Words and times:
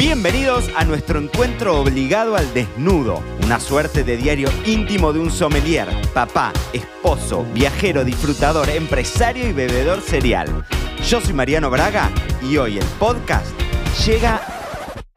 Bienvenidos 0.00 0.70
a 0.76 0.86
nuestro 0.86 1.20
encuentro 1.20 1.78
obligado 1.78 2.34
al 2.34 2.54
desnudo, 2.54 3.22
una 3.44 3.60
suerte 3.60 4.02
de 4.02 4.16
diario 4.16 4.48
íntimo 4.64 5.12
de 5.12 5.20
un 5.20 5.30
sommelier, 5.30 5.88
papá, 6.14 6.54
esposo, 6.72 7.44
viajero, 7.52 8.02
disfrutador, 8.02 8.70
empresario 8.70 9.46
y 9.46 9.52
bebedor 9.52 10.00
serial. 10.00 10.64
Yo 11.06 11.20
soy 11.20 11.34
Mariano 11.34 11.68
Braga 11.68 12.10
y 12.42 12.56
hoy 12.56 12.78
el 12.78 12.84
podcast 12.98 13.54
llega 14.06 14.40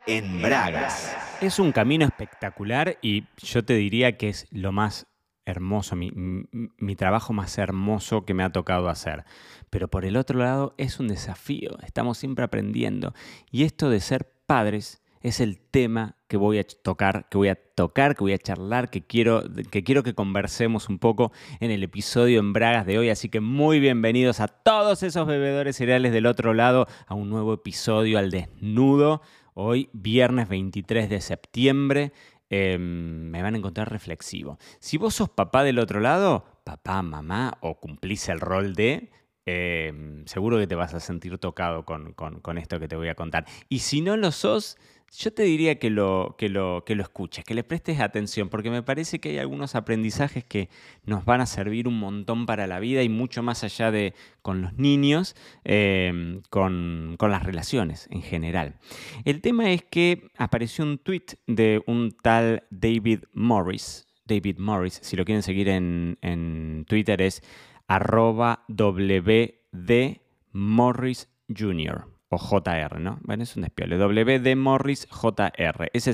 en 0.06 0.42
Bragas. 0.42 1.16
Es 1.40 1.60
un 1.60 1.72
camino 1.72 2.04
espectacular 2.04 2.98
y 3.02 3.24
yo 3.38 3.64
te 3.64 3.76
diría 3.76 4.18
que 4.18 4.28
es 4.28 4.48
lo 4.52 4.74
más 4.74 5.08
hermoso, 5.46 5.96
mi, 5.96 6.12
mi, 6.12 6.96
trabajo 6.98 7.32
más 7.32 7.58
hermoso 7.58 8.26
que 8.26 8.34
me 8.34 8.44
ha 8.44 8.52
tocado 8.52 8.90
hacer. 8.90 9.24
Pero 9.70 9.88
por 9.88 10.04
el 10.04 10.18
otro 10.18 10.40
lado 10.40 10.76
es 10.78 11.00
un 11.00 11.08
desafío, 11.08 11.78
estamos 11.84 12.18
siempre 12.18 12.44
aprendiendo. 12.44 13.14
Y 13.50 13.64
esto 13.64 13.90
de 13.90 14.02
ser 14.02 14.33
padres 14.46 15.04
es 15.24 15.40
el 15.40 15.58
tema 15.58 16.18
que 16.28 16.36
voy 16.36 16.60
a 16.60 16.66
tocar, 16.66 17.30
que 17.30 17.38
voy 17.38 17.48
a 17.48 17.56
tocar, 17.56 18.16
que 18.16 18.24
voy 18.24 18.34
a 18.34 18.38
charlar, 18.38 18.90
que 18.90 19.02
quiero, 19.02 19.44
que 19.72 19.84
quiero 19.84 20.04
que 20.04 20.14
conversemos 20.14 20.90
un 20.90 21.00
poco 21.00 21.32
en 21.62 21.72
el 21.72 21.82
episodio 21.82 22.42
en 22.42 22.52
Bragas 22.52 22.86
de 22.86 23.00
hoy. 23.00 23.10
Así 23.10 23.30
que 23.30 23.40
muy 23.40 23.80
bienvenidos 23.80 24.42
a 24.42 24.50
todos 24.50 25.02
esos 25.02 25.26
bebedores 25.26 25.78
cereales 25.78 26.12
del 26.12 26.26
otro 26.26 26.54
lado 26.54 26.88
a 27.08 27.16
un 27.16 27.30
nuevo 27.30 27.54
episodio 27.54 28.20
al 28.20 28.32
desnudo. 28.32 29.22
Hoy, 29.54 29.90
viernes 29.94 30.50
23 30.50 31.10
de 31.10 31.22
septiembre, 31.22 32.12
em, 32.50 33.30
me 33.30 33.42
van 33.42 33.56
a 33.56 33.58
encontrar 33.58 33.90
reflexivo. 33.90 34.58
Si 34.80 34.98
vos 34.98 35.16
sos 35.16 35.30
papá 35.30 35.64
del 35.64 35.80
otro 35.80 36.02
lado, 36.02 36.46
papá, 36.66 37.02
mamá, 37.02 37.58
o 37.62 37.80
cumplís 37.80 38.28
el 38.28 38.42
rol 38.42 38.74
de, 38.76 39.10
Em, 39.46 40.26
seguro 40.26 40.58
que 40.58 40.68
te 40.68 40.76
vas 40.76 40.94
a 40.94 41.02
sentir 41.02 41.38
tocado 41.38 41.84
con, 41.84 42.58
esto 42.58 42.80
que 42.80 42.88
te 42.88 42.96
voy 42.96 43.10
a 43.10 43.16
contar. 43.16 43.46
Y 43.68 43.80
si 43.80 44.00
no 44.00 44.16
lo 44.16 44.32
sos, 44.32 44.78
yo 45.18 45.34
te 45.34 45.44
diría 45.44 45.80
que 45.80 45.90
lo, 45.90 46.36
que, 46.38 46.48
lo, 46.48 46.84
que 46.86 46.96
lo 46.96 47.04
escuches, 47.04 47.44
que 47.44 47.54
le 47.54 47.66
prestes 47.66 48.00
atención, 48.00 48.48
porque 48.48 48.70
me 48.70 48.84
parece 48.84 49.20
que 49.20 49.30
hay 49.30 49.38
algunos 49.40 49.76
aprendizajes 49.76 50.46
que 50.46 50.70
nos 51.06 51.26
van 51.26 51.42
a 51.42 51.46
servir 51.46 51.90
un 51.90 52.00
montón 52.00 52.46
para 52.46 52.68
la 52.68 52.80
vida 52.80 53.04
y 53.04 53.10
mucho 53.10 53.44
más 53.44 53.66
allá 53.66 53.92
de 53.92 54.14
con 54.42 54.62
los 54.62 54.74
niños, 54.76 55.36
em, 55.66 56.42
con, 56.50 57.16
con, 57.20 57.30
las 57.30 57.44
relaciones 57.44 58.08
en 58.12 58.22
general. 58.22 58.80
El 59.26 59.42
tema 59.42 59.72
es 59.72 59.84
que 59.84 60.30
apareció 60.38 60.86
un 60.86 60.98
tweet 60.98 61.26
de 61.48 61.84
un 61.86 62.16
tal 62.24 62.64
David 62.70 63.26
Morris. 63.34 64.08
David 64.26 64.58
Morris, 64.58 65.00
si 65.04 65.18
lo 65.18 65.26
quieren 65.26 65.44
seguir 65.44 65.68
en, 65.68 66.18
en 66.22 66.86
Twitter 66.88 67.22
es 67.22 67.44
arroba 67.88 68.66
WD 68.68 70.22
Morris 70.54 71.30
Jr. 71.56 72.06
o 72.30 72.38
JR, 72.40 73.00
¿no? 73.00 73.20
Bueno, 73.24 73.44
es 73.44 73.56
un 73.56 73.62
despiole. 73.62 73.98
WD 73.98 74.56
Morris 74.56 75.08
JR. 75.12 75.90
Esa 75.94 76.12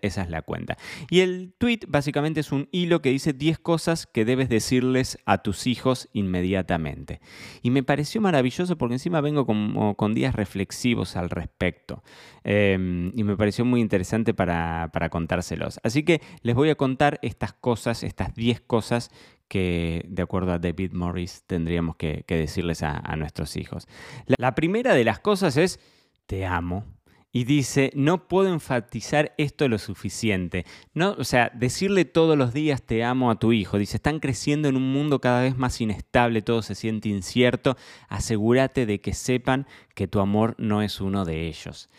es 0.00 0.30
la 0.30 0.42
cuenta. 0.42 0.76
Y 1.10 1.20
el 1.20 1.54
tweet 1.58 1.80
básicamente 1.88 2.40
es 2.40 2.52
un 2.52 2.68
hilo 2.70 3.02
que 3.02 3.10
dice 3.10 3.32
10 3.32 3.58
cosas 3.58 4.06
que 4.06 4.24
debes 4.24 4.48
decirles 4.48 5.18
a 5.24 5.38
tus 5.38 5.66
hijos 5.66 6.08
inmediatamente. 6.12 7.20
Y 7.62 7.70
me 7.70 7.82
pareció 7.82 8.20
maravilloso 8.20 8.78
porque 8.78 8.94
encima 8.94 9.20
vengo 9.20 9.44
como 9.44 9.96
con 9.96 10.14
días 10.14 10.36
reflexivos 10.36 11.16
al 11.16 11.30
respecto. 11.30 12.04
Em, 12.44 13.10
y 13.16 13.24
me 13.24 13.36
pareció 13.36 13.64
muy 13.64 13.80
interesante 13.80 14.34
para, 14.34 14.90
para 14.92 15.08
contárselos. 15.08 15.80
Así 15.82 16.04
que 16.04 16.20
les 16.42 16.54
voy 16.54 16.70
a 16.70 16.76
contar 16.76 17.18
estas 17.22 17.52
cosas, 17.52 18.04
estas 18.04 18.34
10 18.34 18.60
cosas 18.60 19.10
que, 19.48 20.04
de 20.08 20.22
acuerdo 20.22 20.52
a 20.52 20.58
David 20.58 20.92
Morris, 20.92 21.44
tendríamos 21.46 21.96
que, 21.96 22.24
decirles 22.28 22.82
a, 22.82 23.16
nuestros 23.16 23.56
hijos. 23.56 23.86
La, 24.26 24.54
primera 24.54 24.94
de 24.94 25.04
las 25.04 25.20
cosas 25.20 25.56
es, 25.56 25.80
te 26.26 26.46
amo. 26.46 26.84
Y 27.32 27.44
dice, 27.44 27.90
no 27.94 28.28
puedo 28.28 28.50
enfatizar 28.50 29.34
esto 29.36 29.68
lo 29.68 29.76
suficiente. 29.76 30.64
No, 30.94 31.14
o 31.18 31.24
sea, 31.24 31.50
decirle 31.54 32.06
todos 32.06 32.38
los 32.38 32.54
días 32.54 32.82
te 32.82 33.04
amo 33.04 33.30
a 33.30 33.38
tu 33.38 33.52
hijo. 33.52 33.78
Dice, 33.78 33.98
están 33.98 34.20
creciendo 34.20 34.68
en 34.68 34.76
un 34.76 34.90
mundo 34.90 35.20
cada 35.20 35.42
vez 35.42 35.54
más 35.54 35.78
inestable, 35.82 36.40
todo 36.40 36.62
se 36.62 36.74
siente 36.74 37.10
incierto. 37.10 37.76
Asegúrate 38.08 38.86
de 38.86 39.02
que 39.02 39.12
sepan 39.12 39.66
que 39.94 40.08
tu 40.08 40.20
amor 40.20 40.54
no 40.56 40.80
es 40.80 41.02
uno 41.02 41.26
de 41.26 41.46
ellos. 41.46 41.90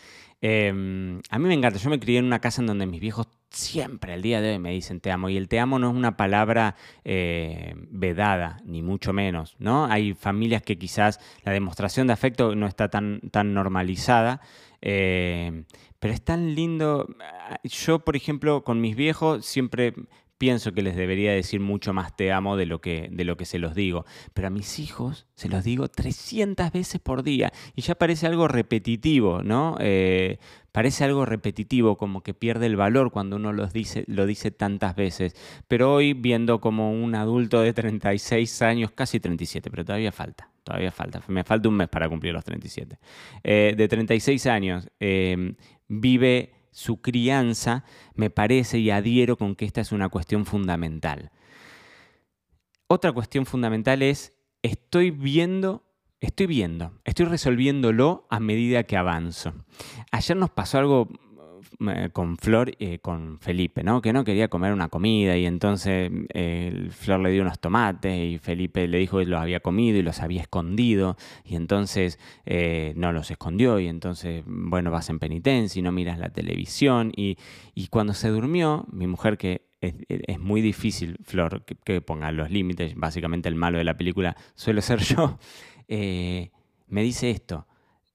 Em, 0.41 1.22
a 1.30 1.40
mí 1.40 1.47
me 1.47 1.53
encanta, 1.53 1.80
yo 1.80 1.90
me 1.90 2.00
crié 2.00 2.19
en 2.19 2.25
una 2.25 2.40
casa 2.40 2.62
en 2.62 2.68
donde 2.68 2.88
mis 2.88 3.02
viejos 3.02 3.28
siempre, 3.57 4.13
el 4.13 4.22
día 4.22 4.41
de 4.41 4.51
hoy, 4.51 4.59
me 4.59 4.72
dicen 4.72 5.00
te 5.00 5.12
amo. 5.12 5.29
Y 5.29 5.38
el 5.38 5.47
te 5.47 5.59
amo 5.59 5.79
no 5.79 5.90
es 5.90 5.95
una 5.95 6.16
palabra 6.18 6.75
eh, 7.03 7.75
vedada, 7.90 8.62
ni 8.66 8.81
mucho 8.81 9.13
menos, 9.13 9.56
¿no? 9.59 9.85
Hay 9.85 10.13
familias 10.13 10.62
que 10.62 10.78
quizás 10.78 11.19
la 11.44 11.51
demostración 11.51 12.07
de 12.07 12.13
afecto 12.13 12.56
no 12.56 12.68
está 12.68 12.90
tan, 12.90 13.22
tan 13.31 13.53
normalizada. 13.53 14.41
Eh, 14.81 15.63
pero 16.00 16.13
es 16.13 16.22
tan 16.22 16.56
lindo. 16.56 17.07
Yo, 17.63 18.00
por 18.00 18.16
ejemplo, 18.16 18.63
con 18.63 18.79
mis 18.79 18.95
viejos 18.95 19.45
siempre 19.45 19.94
pienso 20.38 20.72
que 20.74 20.81
les 20.81 20.96
debería 20.96 21.31
decir 21.31 21.59
mucho 21.59 21.94
más 21.94 22.16
te 22.16 22.31
amo 22.31 22.58
de 22.58 22.66
lo 22.66 22.80
que, 22.81 23.09
de 23.12 23.24
lo 23.24 23.38
que 23.38 23.46
se 23.46 23.59
los 23.59 23.75
digo. 23.75 24.06
Pero 24.34 24.48
a 24.48 24.52
mis 24.52 24.80
hijos 24.80 25.28
se 25.36 25.50
los 25.50 25.64
digo 25.64 25.88
300 25.88 26.72
veces 26.72 27.02
por 27.02 27.24
día 27.24 27.52
y 27.75 27.81
ya 27.81 27.96
parece 27.96 28.28
algo 28.28 28.48
repetitivo, 28.48 29.44
¿no? 29.44 29.78
Eh, 29.80 30.38
parece 30.72 31.03
algo 31.03 31.25
repetitivo, 31.25 31.98
como 31.98 32.22
que 32.22 32.34
pierde 32.36 32.68
el 32.68 32.75
valor 32.75 33.12
cuando 33.12 33.38
uno 33.38 33.52
los 33.52 33.74
dice, 33.74 34.03
lo 34.08 34.25
dice 34.28 34.52
tantas 34.52 34.96
veces. 34.96 35.36
Pero 35.68 35.94
hoy, 35.94 36.14
viendo 36.14 36.62
como 36.62 36.92
un 36.92 37.16
adulto 37.16 37.62
de 37.62 37.74
36 37.74 38.62
años, 38.62 38.92
casi 38.92 39.19
37, 39.19 39.72
pero 39.72 39.84
todavía 39.84 40.12
falta, 40.12 40.52
todavía 40.64 40.92
falta, 40.92 41.22
me 41.30 41.44
falta 41.44 41.68
un 41.68 41.78
mes 41.78 41.88
para 41.88 42.08
cumplir 42.08 42.34
los 42.34 42.44
37, 42.44 43.00
eh, 43.44 43.74
de 43.75 43.88
36 43.88 44.46
años, 44.46 44.88
eh, 45.00 45.56
vive 45.88 46.56
su 46.72 47.02
crianza, 47.02 47.84
me 48.16 48.30
parece 48.30 48.80
y 48.80 48.90
adhiero 48.90 49.38
con 49.38 49.56
que 49.56 49.66
esta 49.66 49.82
es 49.82 49.92
una 49.92 50.10
cuestión 50.10 50.46
fundamental. 50.46 51.32
Otra 52.88 53.12
cuestión 53.12 53.46
fundamental 53.46 54.02
es, 54.02 54.34
estoy 54.62 55.12
viendo, 55.12 55.84
estoy 56.20 56.48
viendo, 56.48 56.94
estoy 57.04 57.26
resolviéndolo 57.26 58.28
a 58.30 58.40
medida 58.40 58.84
que 58.84 58.98
avanzo. 58.98 59.54
Ayer 60.12 60.38
nos 60.38 60.52
pasó 60.52 60.80
algo 60.80 61.10
con 62.12 62.38
Flor, 62.38 62.72
eh, 62.80 63.00
con 63.00 63.40
Felipe, 63.40 63.84
¿no? 63.84 64.02
Que 64.02 64.12
no 64.12 64.24
quería 64.24 64.48
comer 64.48 64.74
una 64.74 64.90
comida 64.90 65.38
y 65.38 65.46
entonces 65.46 66.12
eh, 66.34 66.88
Flor 66.90 67.20
le 67.20 67.32
dio 67.32 67.44
unos 67.44 67.60
tomates 67.60 68.18
y 68.18 68.38
Felipe 68.40 68.88
le 68.88 68.98
dijo 68.98 69.20
que 69.20 69.26
los 69.26 69.40
había 69.40 69.60
comido 69.60 69.98
y 69.98 70.02
los 70.02 70.20
había 70.20 70.42
escondido 70.42 71.18
y 71.44 71.56
entonces 71.56 72.20
no 72.96 73.12
los 73.12 73.30
escondió 73.30 73.80
y 73.80 73.88
entonces, 73.88 74.44
bueno, 74.46 74.92
vas 74.92 75.10
en 75.10 75.20
penitencia 75.20 75.80
y 75.80 75.84
no 75.84 75.92
miras 75.92 76.18
la 76.18 76.30
televisión 76.30 77.12
y, 77.16 77.38
cuando 77.90 78.14
se 78.14 78.30
durmió, 78.30 78.86
mi 78.92 79.08
mujer 79.08 79.38
que 79.38 79.68
es, 79.82 80.40
muy 80.40 80.62
difícil, 80.62 81.18
Flor, 81.24 81.64
que, 81.64 82.02
ponga 82.02 82.32
los 82.32 82.50
límites, 82.50 82.96
básicamente 82.96 83.50
el 83.50 83.56
malo 83.56 83.78
de 83.78 83.84
la 83.84 83.98
película 83.98 84.36
suele 84.56 84.82
ser 84.82 85.00
yo, 85.04 85.38
me 85.88 87.04
dice 87.04 87.30
esto 87.30 87.68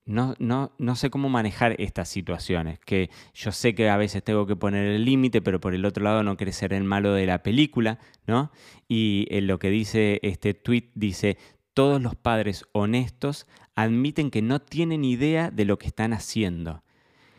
no, 0.05 0.35
no, 0.39 0.73
no, 0.79 0.97
sé 0.97 1.11
cómo 1.11 1.29
manejar 1.29 1.77
estas 1.81 2.09
situaciones, 2.09 2.81
que 2.81 3.11
yo 3.35 3.53
sé 3.53 3.75
que 3.75 3.89
a 3.89 3.97
veces 3.97 4.25
tengo 4.25 4.47
que 4.47 4.57
poner 4.57 4.87
el 4.87 5.05
límite, 5.05 5.41
pero 5.43 5.61
por 5.61 5.75
el 5.75 5.85
otro 5.85 6.03
lado 6.03 6.23
no 6.25 6.37
quiere 6.37 6.53
ser 6.53 6.73
el 6.73 6.85
malo 6.85 7.15
de 7.15 7.27
la 7.27 7.43
película, 7.43 7.99
¿no? 8.27 8.51
Y 8.89 9.27
en 9.31 9.47
lo 9.47 9.59
que 9.59 9.71
dice 9.71 10.19
este 10.23 10.55
tweet 10.55 10.91
dice, 10.95 11.39
todos 11.73 12.03
los 12.03 12.17
padres 12.17 12.65
honestos 12.73 13.47
admiten 13.75 14.31
que 14.31 14.43
no 14.43 14.61
tienen 14.61 15.05
idea 15.05 15.51
de 15.51 15.65
lo 15.65 15.79
que 15.79 15.87
están 15.87 16.13
haciendo. 16.13 16.83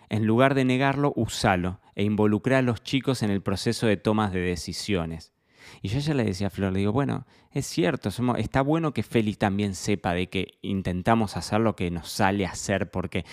En 0.09 0.25
lugar 0.25 0.55
de 0.55 0.63
negarlo, 0.63 1.11
usalo 1.15 1.81
e 1.95 2.03
involucra 2.03 2.59
a 2.59 2.61
los 2.61 2.81
chicos 2.83 3.23
en 3.23 3.29
el 3.29 3.41
proceso 3.41 3.87
de 3.87 3.97
tomas 3.97 4.31
de 4.31 4.39
decisiones. 4.39 5.32
Y 5.81 5.89
yo 5.89 5.99
ya 5.99 6.13
le 6.13 6.23
decía 6.23 6.47
a 6.47 6.49
Flor, 6.49 6.73
le 6.73 6.79
digo, 6.79 6.91
bueno, 6.91 7.25
es 7.51 7.65
cierto, 7.65 8.09
está 8.37 8.61
bueno 8.61 8.93
que 8.93 9.03
Félix 9.03 9.37
también 9.37 9.75
sepa 9.75 10.13
de 10.13 10.27
que 10.27 10.57
intentamos 10.61 11.37
hacer 11.37 11.59
lo 11.59 11.75
que 11.75 11.91
nos 11.91 12.09
sale 12.09 12.45
a 12.45 12.51
hacer, 12.51 12.91
porque 12.91 13.25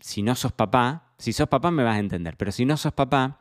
si 0.00 0.22
no 0.22 0.34
sos 0.34 0.52
papá, 0.52 1.12
si 1.18 1.32
sos 1.32 1.48
papá 1.48 1.70
me 1.70 1.82
vas 1.84 1.96
a 1.96 2.00
entender, 2.00 2.36
pero 2.36 2.52
si 2.52 2.64
no 2.64 2.76
sos 2.76 2.92
papá, 2.92 3.40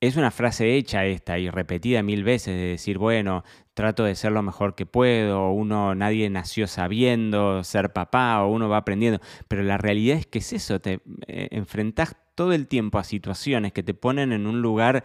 es 0.00 0.16
una 0.16 0.30
frase 0.30 0.76
hecha 0.76 1.04
esta 1.06 1.38
y 1.38 1.50
repetida 1.50 2.02
mil 2.02 2.22
veces 2.22 2.54
de 2.54 2.68
decir, 2.68 2.98
bueno, 2.98 3.44
trato 3.74 4.04
de 4.04 4.14
ser 4.14 4.32
lo 4.32 4.42
mejor 4.42 4.74
que 4.74 4.86
puedo, 4.86 5.50
uno, 5.50 5.94
nadie 5.94 6.30
nació 6.30 6.66
sabiendo 6.68 7.64
ser 7.64 7.92
papá, 7.92 8.42
o 8.42 8.48
uno 8.50 8.68
va 8.68 8.78
aprendiendo, 8.78 9.20
pero 9.48 9.62
la 9.62 9.76
realidad 9.76 10.18
es 10.18 10.26
que 10.26 10.38
es 10.38 10.52
eso, 10.52 10.80
te 10.80 11.00
eh, 11.26 11.48
enfrentás 11.50 12.16
todo 12.36 12.52
el 12.52 12.68
tiempo 12.68 12.98
a 12.98 13.04
situaciones 13.04 13.72
que 13.72 13.82
te 13.82 13.94
ponen 13.94 14.32
en 14.32 14.46
un 14.46 14.62
lugar 14.62 15.02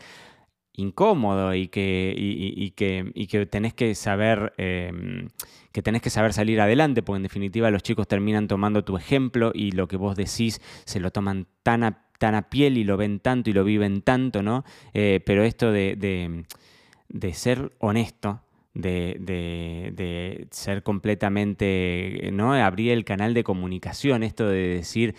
incómodo 0.75 1.53
y 1.53 1.67
que, 1.67 2.13
y, 2.17 2.71
que, 2.71 3.11
y 3.13 3.27
que 3.27 3.45
tenés 3.45 3.73
que 3.73 3.93
saber 3.95 4.53
em, 4.57 5.27
que 5.73 5.81
tenés 5.81 6.01
que 6.03 6.11
saber 6.11 6.33
salir 6.33 6.61
adelante, 6.61 7.01
porque 7.01 7.17
en 7.17 7.23
definitiva 7.23 7.71
los 7.71 7.81
chicos 7.81 8.07
terminan 8.07 8.47
tomando 8.47 8.83
tu 8.83 8.95
ejemplo 8.95 9.51
y 9.53 9.71
lo 9.71 9.87
que 9.87 9.97
vos 9.97 10.15
decís 10.15 10.61
se 10.85 10.99
lo 10.99 11.11
toman 11.11 11.47
tan 11.63 11.83
a, 11.83 12.03
tan 12.19 12.35
a 12.35 12.49
piel 12.49 12.77
y 12.77 12.83
lo 12.83 12.95
ven 12.95 13.19
tanto 13.19 13.49
y 13.49 13.53
lo 13.53 13.63
viven 13.63 14.03
tanto, 14.03 14.43
¿no? 14.43 14.63
Eh, 14.93 15.19
pero 15.25 15.43
esto 15.43 15.71
de, 15.71 15.95
de, 17.09 17.33
ser 17.33 17.71
honesto, 17.79 18.41
de, 18.75 19.17
de, 19.19 20.47
ser 20.51 20.83
completamente, 20.83 22.29
¿no? 22.31 22.53
Abrir 22.53 22.91
el 22.91 23.03
canal 23.03 23.33
de 23.33 23.43
comunicación, 23.43 24.21
esto 24.21 24.47
de 24.47 24.67
decir, 24.67 25.15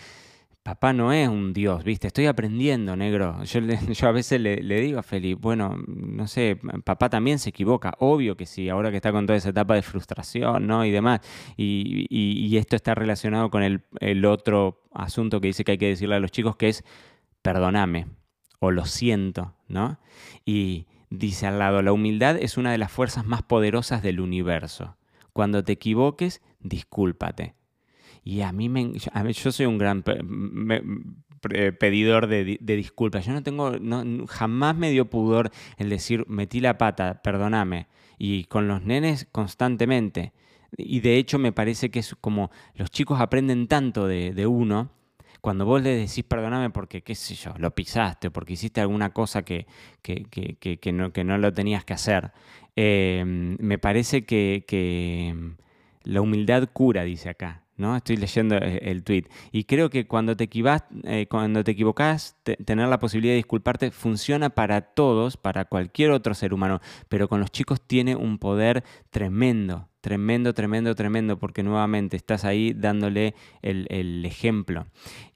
papá 0.65 0.95
no 0.95 1.13
es 1.13 1.29
un 1.29 1.53
dios, 1.53 1.85
¿viste? 1.85 2.07
Estoy 2.07 2.25
aprendiendo, 2.25 2.97
negro. 2.97 3.45
Yo, 3.45 3.61
a 4.09 4.13
veces 4.13 4.41
le, 4.41 4.81
digo 4.81 4.99
a 4.99 5.03
Felipe, 5.03 5.39
bueno, 5.41 5.77
no 5.87 6.27
sé, 6.27 6.59
papá 6.85 7.11
también 7.11 7.39
se 7.39 7.51
equivoca, 7.51 7.95
obvio 7.99 8.37
que 8.37 8.47
sí, 8.47 8.71
ahora 8.71 8.91
que 8.91 8.97
está 8.97 9.13
con 9.13 9.27
toda 9.27 9.37
esa 9.37 9.51
etapa 9.51 9.75
de 9.75 9.83
frustración, 9.83 10.67
¿no? 10.67 10.85
Y 10.85 10.91
demás. 10.91 11.21
Y, 11.57 12.57
esto 12.57 12.77
está 12.77 12.95
relacionado 12.95 13.51
con 13.51 13.63
el, 13.63 13.83
el, 14.01 14.25
otro 14.25 14.81
asunto 14.95 15.41
que 15.41 15.49
dice 15.49 15.65
que 15.65 15.73
hay 15.73 15.79
que 15.79 15.89
decirle 15.89 16.15
a 16.15 16.21
los 16.21 16.31
chicos, 16.31 16.57
que 16.57 16.69
es, 16.69 16.85
perdóname, 17.43 18.07
o 18.61 18.71
lo 18.71 18.87
siento, 18.87 19.55
¿no? 19.69 19.99
Y 20.47 20.87
dice 21.11 21.47
al 21.47 21.59
lado, 21.59 21.83
la 21.83 21.93
humildad 21.93 22.39
es 22.39 22.57
una 22.57 22.73
de 22.73 22.79
las 22.79 22.91
fuerzas 22.91 23.27
más 23.27 23.43
poderosas 23.43 24.03
del 24.03 24.21
universo. 24.21 24.97
Cuando 25.33 25.63
te 25.63 25.73
equivoques, 25.73 26.41
discúlpate 26.61 27.55
y 28.25 28.41
a 28.41 28.53
mí 28.53 28.71
me... 28.71 28.93
yo 28.95 29.53
soy 29.53 29.67
un 29.67 29.77
gran 29.77 30.03
pedidor 31.79 32.27
de, 32.27 32.59
disculpas. 32.63 33.27
Yo 33.27 33.33
no 33.33 33.43
tengo... 33.43 33.79
No, 33.79 34.27
jamás 34.27 34.75
me 34.77 34.91
dio 34.91 35.11
pudor 35.11 35.51
el 35.77 35.91
decir, 35.91 36.25
metí 36.27 36.61
la 36.61 36.79
pata, 36.79 37.21
perdóname. 37.23 37.87
Y 38.19 38.45
con 38.45 38.67
los 38.67 38.83
nenes 38.83 39.29
constantemente. 39.31 40.33
Y 40.77 41.01
de 41.01 41.19
hecho 41.19 41.39
me 41.39 41.53
parece 41.53 41.91
que 41.91 41.99
es 41.99 42.17
como 42.21 42.51
los 42.75 42.91
chicos 42.91 43.21
aprenden 43.21 43.69
tanto 43.69 44.07
de, 44.09 44.47
uno 44.47 44.91
cuando 45.41 45.67
vos 45.67 45.83
le 45.83 45.91
decís 45.91 46.25
perdóname 46.25 46.71
porque, 46.71 47.03
qué 47.03 47.15
sé 47.15 47.35
yo, 47.35 47.53
lo 47.59 47.75
pisaste 47.75 48.29
o 48.29 48.33
porque 48.33 48.55
hiciste 48.55 48.81
alguna 48.81 49.13
cosa 49.13 49.43
que, 49.45 49.67
que, 50.03 50.93
no, 50.93 51.13
que 51.13 51.23
no, 51.23 51.39
lo 51.39 51.53
tenías 51.53 51.85
que 51.85 51.93
hacer, 51.93 52.33
eh, 52.77 53.23
me 53.27 53.79
parece 53.79 54.25
que, 54.25 55.55
la 56.03 56.21
humildad 56.21 56.69
cura, 56.73 57.05
dice 57.05 57.29
acá. 57.29 57.64
¿No? 57.77 57.97
Estoy 57.97 58.17
leyendo 58.17 58.57
eh, 58.57 58.81
el 58.83 59.03
tweet. 59.03 59.25
Y 59.53 59.65
creo 59.65 59.91
que 59.91 60.07
cuando 60.07 60.37
te, 60.37 60.45
equivas, 60.45 60.85
eh, 61.05 61.27
equivocas, 61.67 62.37
tener 62.43 62.89
la 62.89 62.99
posibilidad 62.99 63.33
de 63.33 63.37
disculparte 63.37 63.91
funciona 63.91 64.51
para 64.51 64.81
todos, 64.83 65.37
para 65.37 65.65
cualquier 65.65 66.11
otro 66.11 66.35
ser 66.35 66.55
humano, 66.55 66.81
pero 67.09 67.29
con 67.29 67.41
los 67.41 67.51
chicos 67.51 67.81
tiene 67.81 68.17
un 68.17 68.39
poder 68.39 68.85
tremendo, 69.11 69.89
tremendo, 70.01 70.55
tremendo, 70.55 70.95
tremendo, 70.95 71.39
porque 71.39 71.63
nuevamente 71.63 72.17
estás 72.17 72.45
ahí 72.45 72.73
dándole 72.73 73.35
el, 73.63 73.87
el 73.91 74.25
ejemplo. 74.25 74.87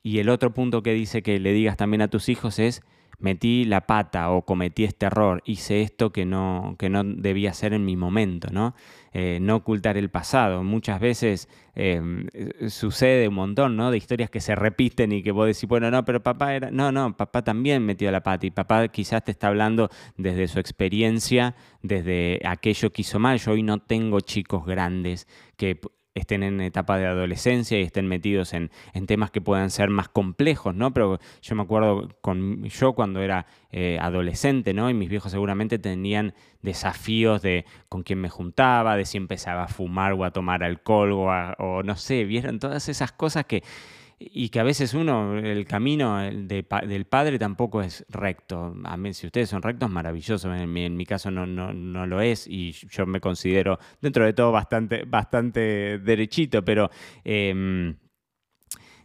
Y 0.02 0.18
el 0.18 0.28
otro 0.28 0.52
punto 0.54 0.82
que 0.82 0.92
dice 0.92 1.22
que 1.22 1.40
le 1.40 1.52
digas 1.52 1.76
también 1.76 2.02
a 2.02 2.08
tus 2.08 2.28
hijos 2.28 2.58
es, 2.58 2.82
metí 3.18 3.64
la 3.64 3.86
pata 3.86 4.30
o 4.30 4.42
cometí 4.42 4.84
este 4.84 5.06
error, 5.06 5.42
hice 5.44 5.82
esto 5.82 6.12
que 6.12 6.24
no, 6.24 6.76
que 6.78 6.88
no 6.88 7.02
debía 7.04 7.50
hacer 7.50 7.72
en 7.72 7.84
mi 7.84 7.96
momento, 7.96 8.48
¿no? 8.52 8.74
Eh, 9.12 9.38
no 9.40 9.56
ocultar 9.56 9.96
el 9.96 10.10
pasado. 10.10 10.62
Muchas 10.62 11.00
veces 11.00 11.48
em, 11.74 12.26
sucede 12.68 13.28
un 13.28 13.34
montón, 13.34 13.76
¿no? 13.76 13.90
De 13.90 13.96
historias 13.96 14.30
que 14.30 14.40
se 14.40 14.54
repiten 14.54 15.12
y 15.12 15.22
que 15.22 15.32
vos 15.32 15.46
decís, 15.46 15.68
bueno, 15.68 15.90
no, 15.90 16.04
pero 16.04 16.22
papá 16.22 16.54
era, 16.54 16.70
no, 16.70 16.92
no, 16.92 17.16
papá 17.16 17.42
también 17.42 17.84
metió 17.84 18.10
la 18.10 18.22
pata 18.22 18.46
y 18.46 18.50
papá 18.50 18.88
quizás 18.88 19.24
te 19.24 19.32
está 19.32 19.48
hablando 19.48 19.88
desde 20.16 20.46
su 20.48 20.58
experiencia, 20.60 21.54
desde 21.82 22.40
aquello 22.44 22.92
que 22.92 23.02
hizo 23.02 23.18
mal. 23.18 23.38
Yo 23.38 23.52
hoy 23.52 23.62
no 23.62 23.78
tengo 23.78 24.20
chicos 24.20 24.66
grandes 24.66 25.26
que 25.56 25.80
estén 26.18 26.42
en 26.42 26.60
etapa 26.60 26.98
de 26.98 27.06
adolescencia 27.06 27.78
y 27.78 27.82
estén 27.82 28.06
metidos 28.06 28.52
en, 28.54 28.70
temas 29.06 29.30
que 29.30 29.40
puedan 29.40 29.70
ser 29.70 29.90
más 29.90 30.08
complejos, 30.08 30.74
¿no? 30.74 30.92
Pero 30.92 31.18
yo 31.40 31.54
me 31.54 31.62
acuerdo 31.62 32.08
con 32.20 32.64
yo 32.64 32.92
cuando 32.92 33.20
era 33.20 33.46
eh, 33.70 33.98
adolescente, 34.00 34.74
¿no? 34.74 34.90
Y 34.90 34.94
mis 34.94 35.08
viejos 35.08 35.32
seguramente 35.32 35.78
tenían 35.78 36.34
desafíos 36.62 37.42
de 37.42 37.64
con 37.88 38.02
quién 38.02 38.20
me 38.20 38.28
juntaba, 38.28 38.96
de 38.96 39.04
si 39.04 39.16
empezaba 39.16 39.64
a 39.64 39.68
fumar 39.68 40.12
o 40.12 40.24
a 40.24 40.30
tomar 40.30 40.62
alcohol 40.62 41.12
o, 41.12 41.28
o 41.58 41.82
no 41.82 41.96
sé, 41.96 42.24
vieron 42.24 42.58
todas 42.58 42.88
esas 42.88 43.12
cosas 43.12 43.44
que 43.46 43.62
y 44.20 44.48
que 44.48 44.58
a 44.58 44.64
veces 44.64 44.94
uno, 44.94 45.38
el 45.38 45.64
camino 45.64 46.18
del 46.18 47.06
padre 47.06 47.38
tampoco 47.38 47.82
es 47.82 48.04
recto. 48.08 48.74
A 48.84 48.96
mí, 48.96 49.14
si 49.14 49.26
ustedes 49.26 49.48
son 49.48 49.62
rectos, 49.62 49.88
maravilloso. 49.90 50.52
En 50.52 50.96
mi, 50.96 51.06
caso 51.06 51.30
no, 51.30 51.46
no, 51.46 51.72
no, 51.72 52.06
lo 52.06 52.20
es 52.20 52.46
y 52.48 52.72
yo 52.72 53.06
me 53.06 53.20
considero 53.20 53.78
dentro 54.00 54.24
de 54.24 54.32
todo 54.32 54.52
bastante, 54.52 55.04
bastante 55.04 55.98
derechito, 55.98 56.64
pero... 56.64 56.90
Em, 57.24 57.96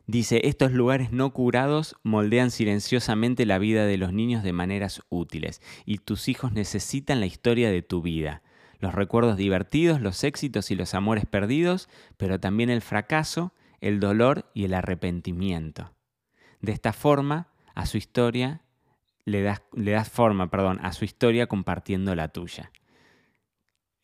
dice, 0.06 0.42
estos 0.44 0.74
lugares 0.74 1.12
no 1.12 1.32
curados 1.32 1.96
moldean 2.04 2.52
silenciosamente 2.52 3.46
la 3.46 3.58
vida 3.58 3.86
de 3.86 3.98
los 3.98 4.12
niños 4.12 4.44
de 4.44 4.52
maneras 4.52 5.02
útiles 5.08 5.62
y 5.86 6.00
tus 6.00 6.28
hijos 6.28 6.52
necesitan 6.52 7.22
la 7.22 7.26
historia 7.26 7.72
de 7.72 7.84
tu 7.84 8.02
vida, 8.02 8.42
los 8.80 8.94
recuerdos 8.94 9.38
divertidos, 9.38 10.02
los 10.02 10.26
éxitos 10.26 10.72
y 10.72 10.76
los 10.76 10.94
amores 10.94 11.26
perdidos, 11.26 11.88
pero 12.18 12.38
también 12.38 12.70
el 12.70 12.82
fracaso 12.82 13.54
el 13.84 14.00
dolor 14.00 14.50
y 14.54 14.64
el 14.64 14.74
arrepentimiento. 14.74 15.94
De 16.62 16.72
esta 16.72 16.94
forma, 16.94 17.50
a 17.76 17.86
su 17.86 17.98
historia 17.98 18.62
le 19.26 19.42
das, 19.42 19.62
le 19.74 19.92
das 19.92 20.10
forma, 20.10 20.50
perdón, 20.50 20.80
a 20.82 20.94
su 20.94 21.04
historia 21.04 21.48
compartiendo 21.48 22.16
la 22.16 22.30
tuya. 22.30 22.72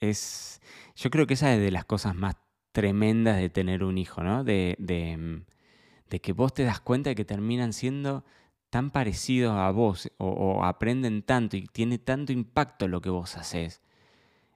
Es, 0.01 0.61
yo 0.95 1.09
creo 1.09 1.27
que 1.27 1.35
esa 1.35 1.53
es 1.53 1.61
de 1.61 1.71
las 1.71 1.85
cosas 1.85 2.13
más 2.13 2.35
tremendas 2.73 3.37
de 3.37 3.49
tener 3.49 3.83
un 3.83 3.97
hijo, 3.97 4.21
¿no? 4.21 4.43
De, 4.43 4.75
de, 4.79 6.19
que 6.19 6.33
vos 6.33 6.53
te 6.53 6.63
das 6.63 6.81
cuenta 6.81 7.11
de 7.11 7.15
que 7.15 7.25
terminan 7.25 7.71
siendo 7.71 8.25
tan 8.69 8.91
parecidos 8.91 9.55
a 9.55 9.71
vos 9.71 10.11
o, 10.17 10.63
aprenden 10.65 11.23
tanto 11.23 11.55
y 11.55 11.67
tiene 11.67 11.99
tanto 11.99 12.33
impacto 12.33 12.87
lo 12.89 12.99
que 12.99 13.09
vos 13.09 13.37
haces, 13.37 13.81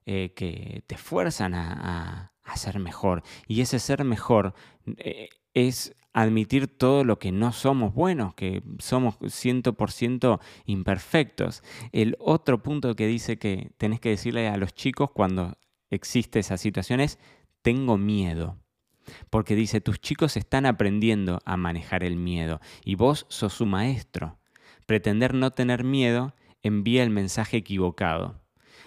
eh, 0.05 0.33
que 0.35 0.83
te 0.85 0.97
fuerzan 0.97 1.53
a 1.55 2.32
ser 2.55 2.79
mejor. 2.79 3.23
Y 3.47 3.61
ese 3.61 3.79
ser 3.79 4.03
mejor 4.03 4.53
eh, 4.97 5.29
es 5.53 5.95
admitir 6.13 6.67
todo 6.67 7.03
lo 7.03 7.17
que 7.17 7.31
no 7.31 7.51
somos 7.51 7.93
buenos, 7.93 8.35
que 8.35 8.61
somos 8.79 9.19
100% 9.19 10.39
imperfectos. 10.65 11.63
El 11.91 12.15
otro 12.19 12.61
punto 12.61 12.95
que 12.95 13.07
dice 13.07 13.37
que 13.37 13.71
tenés 13.77 13.99
que 13.99 14.09
decirle 14.09 14.47
a 14.47 14.57
los 14.57 14.73
chicos 14.73 15.09
cuando 15.11 15.57
existe 15.89 16.39
esa 16.39 16.57
situación 16.57 16.99
es, 16.99 17.19
tengo 17.61 17.97
miedo. 17.97 18.57
Porque 19.29 19.55
dice, 19.55 19.81
tus 19.81 19.99
chicos 19.99 20.37
están 20.37 20.65
aprendiendo 20.65 21.39
a 21.45 21.57
manejar 21.57 22.03
el 22.03 22.15
miedo 22.15 22.61
y 22.85 22.95
vos 22.95 23.25
sos 23.29 23.53
su 23.53 23.65
maestro. 23.65 24.37
Pretender 24.85 25.33
no 25.33 25.51
tener 25.51 25.83
miedo 25.83 26.35
envía 26.61 27.03
el 27.03 27.09
mensaje 27.09 27.57
equivocado. 27.57 28.42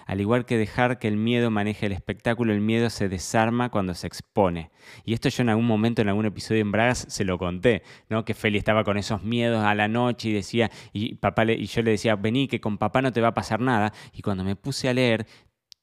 Al 0.06 0.20
igual 0.20 0.47
que 0.47 0.56
dejar 0.56 0.99
que 0.99 1.08
el 1.08 1.17
miedo 1.17 1.50
maneje 1.50 1.87
el 1.87 1.93
espectáculo, 1.93 2.53
el 2.53 2.61
miedo 2.61 2.91
se 2.91 3.08
desarma 3.08 3.70
cuando 3.70 3.93
se 3.94 4.06
expone. 4.06 4.70
Y 5.05 5.14
esto 5.14 5.29
yo 5.29 5.43
en 5.43 5.49
algún 5.49 5.67
momento, 5.67 6.00
en 6.00 6.08
algún 6.08 6.26
episodio 6.26 6.61
en 6.61 6.70
Bragas, 6.70 7.06
se 7.08 7.25
lo 7.25 7.38
conté, 7.38 7.82
¿no? 8.08 8.25
Que 8.25 8.32
Feli 8.32 8.56
estaba 8.56 8.85
con 8.85 8.97
esos 8.97 9.25
miedos 9.25 9.64
a 9.64 9.75
la 9.75 9.88
noche 9.88 10.29
y 10.29 10.32
decía, 10.32 10.70
y, 10.93 11.17
papá 11.17 11.44
y 11.44 11.67
yo 11.67 11.82
le 11.82 11.91
decía, 11.91 12.15
vení, 12.15 12.46
que 12.46 12.60
con 12.60 12.79
papá 12.79 13.03
no 13.03 13.13
te 13.13 13.20
va 13.20 13.29
a 13.29 13.34
pasar 13.34 13.60
nada. 13.60 13.93
Y 14.13 14.22
cuando 14.22 14.44
me 14.44 14.55
puse 14.55 14.89
a 14.89 14.94
leer, 14.94 15.27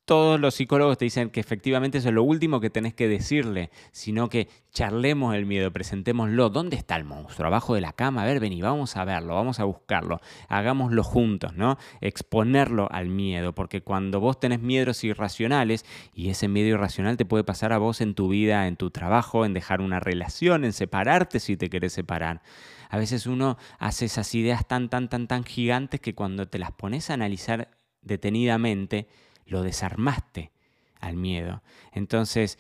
todos 0.06 0.38
los 0.40 0.56
psicólogos 0.56 0.98
te 0.98 1.06
dicen 1.06 1.30
que 1.30 1.40
efectivamente 1.40 1.98
eso 1.98 2.10
es 2.10 2.14
lo 2.14 2.24
último 2.24 2.60
que 2.60 2.70
tenés 2.70 2.94
que 2.94 3.08
decirle, 3.08 3.70
sino 3.92 4.28
que 4.28 4.50
charlemos 4.72 5.34
el 5.34 5.46
miedo, 5.46 5.72
presentémoslo. 5.72 6.50
¿Dónde 6.50 6.76
está 6.76 6.98
el 6.98 7.06
monstruo? 7.06 7.48
Abajo 7.48 7.74
de 7.74 7.82
la 7.82 7.94
cama. 7.94 8.24
A 8.24 8.26
ver, 8.26 8.42
vení, 8.42 8.62
vamos 8.62 8.98
a 8.98 9.06
verlo, 9.06 9.36
vamos 9.36 9.62
a 9.62 9.64
buscarlo. 9.64 10.20
Hagámoslo 10.50 11.04
juntos, 11.04 11.56
¿no? 11.56 11.78
Exponerlo 12.02 12.90
al 12.92 13.08
miedo, 13.08 13.56
porque 13.56 13.82
cuando 13.82 14.20
vos 14.20 14.40
tenés 14.40 14.60
miedos 14.60 15.04
irracionales, 15.06 15.86
y 16.14 16.30
ese 16.30 16.50
miedo 16.50 16.68
irracional 16.68 17.16
te 17.16 17.26
puede 17.26 17.46
pasar 17.46 17.72
a 17.72 17.78
vos 17.78 18.02
en 18.02 18.14
tu 18.14 18.28
vida, 18.28 18.68
en 18.68 18.76
tu 18.76 18.92
trabajo, 18.92 19.46
en 19.46 19.54
dejar 19.54 19.80
una 19.80 20.02
relación, 20.02 20.66
en 20.66 20.74
separarte 20.74 21.40
si 21.40 21.56
te 21.56 21.70
querés 21.70 21.94
separar. 21.94 22.42
A 22.90 22.98
veces 22.98 23.26
uno 23.26 23.58
hace 23.80 24.06
esas 24.06 24.36
ideas 24.36 24.68
tan, 24.68 24.90
tan, 24.90 25.08
tan, 25.08 25.28
tan 25.28 25.46
gigantes 25.46 26.02
que 26.02 26.14
cuando 26.14 26.48
te 26.48 26.60
las 26.60 26.74
pones 26.74 27.10
a 27.10 27.14
analizar 27.14 27.70
detenidamente, 28.02 29.08
lo 29.46 29.62
desarmaste 29.62 30.52
al 31.00 31.16
miedo. 31.18 31.62
Entonces, 31.92 32.58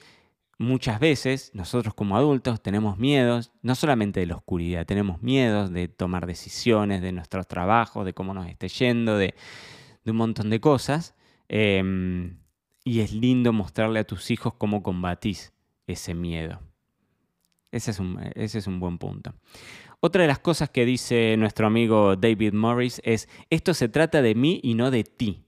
muchas 0.57 0.99
veces 0.99 1.51
nosotros 1.53 1.93
como 1.93 2.17
adultos 2.17 2.61
tenemos 2.61 2.97
miedos, 2.97 3.51
no 3.61 3.75
solamente 3.75 4.19
de 4.19 4.27
la 4.27 4.35
oscuridad, 4.35 4.85
tenemos 4.85 5.21
miedos 5.21 5.71
de 5.71 5.87
tomar 5.87 6.25
decisiones, 6.25 7.01
de 7.01 7.11
nuestros 7.11 7.47
trabajos, 7.47 8.05
de 8.05 8.13
cómo 8.13 8.33
nos 8.33 8.47
esté 8.47 8.67
yendo, 8.67 9.17
de, 9.17 9.35
un 10.05 10.15
montón 10.15 10.49
de 10.49 10.59
cosas. 10.59 11.15
Em, 11.47 12.37
y 12.83 12.99
es 12.99 13.13
lindo 13.13 13.53
mostrarle 13.53 13.99
a 13.99 14.03
tus 14.03 14.29
hijos 14.31 14.53
cómo 14.55 14.83
combatís 14.83 15.53
ese 15.87 16.13
miedo. 16.13 16.59
Ese 17.71 17.91
es, 17.91 17.99
un, 17.99 18.19
ese 18.35 18.59
es 18.59 18.67
un 18.67 18.79
buen 18.79 18.97
punto. 18.97 19.33
Otra 19.99 20.23
de 20.23 20.27
las 20.27 20.39
cosas 20.39 20.69
que 20.69 20.85
dice 20.85 21.35
nuestro 21.37 21.65
amigo 21.65 22.15
David 22.15 22.53
Morris 22.53 23.01
es, 23.05 23.29
esto 23.49 23.73
se 23.73 23.87
trata 23.87 24.21
de 24.21 24.35
mí 24.35 24.59
y 24.61 24.75
no 24.75 24.91
de 24.91 25.03
ti. 25.05 25.42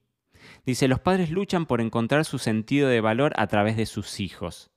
Dice, 0.65 0.87
los 0.87 0.99
padres 0.99 1.29
luchan 1.29 1.65
por 1.65 1.81
encontrar 1.81 2.25
su 2.25 2.39
sentido 2.39 2.89
de 2.89 3.01
valor 3.01 3.33
a 3.37 3.47
través 3.47 3.77
de 3.77 3.85
sus 3.85 4.19
hijos. 4.19 4.71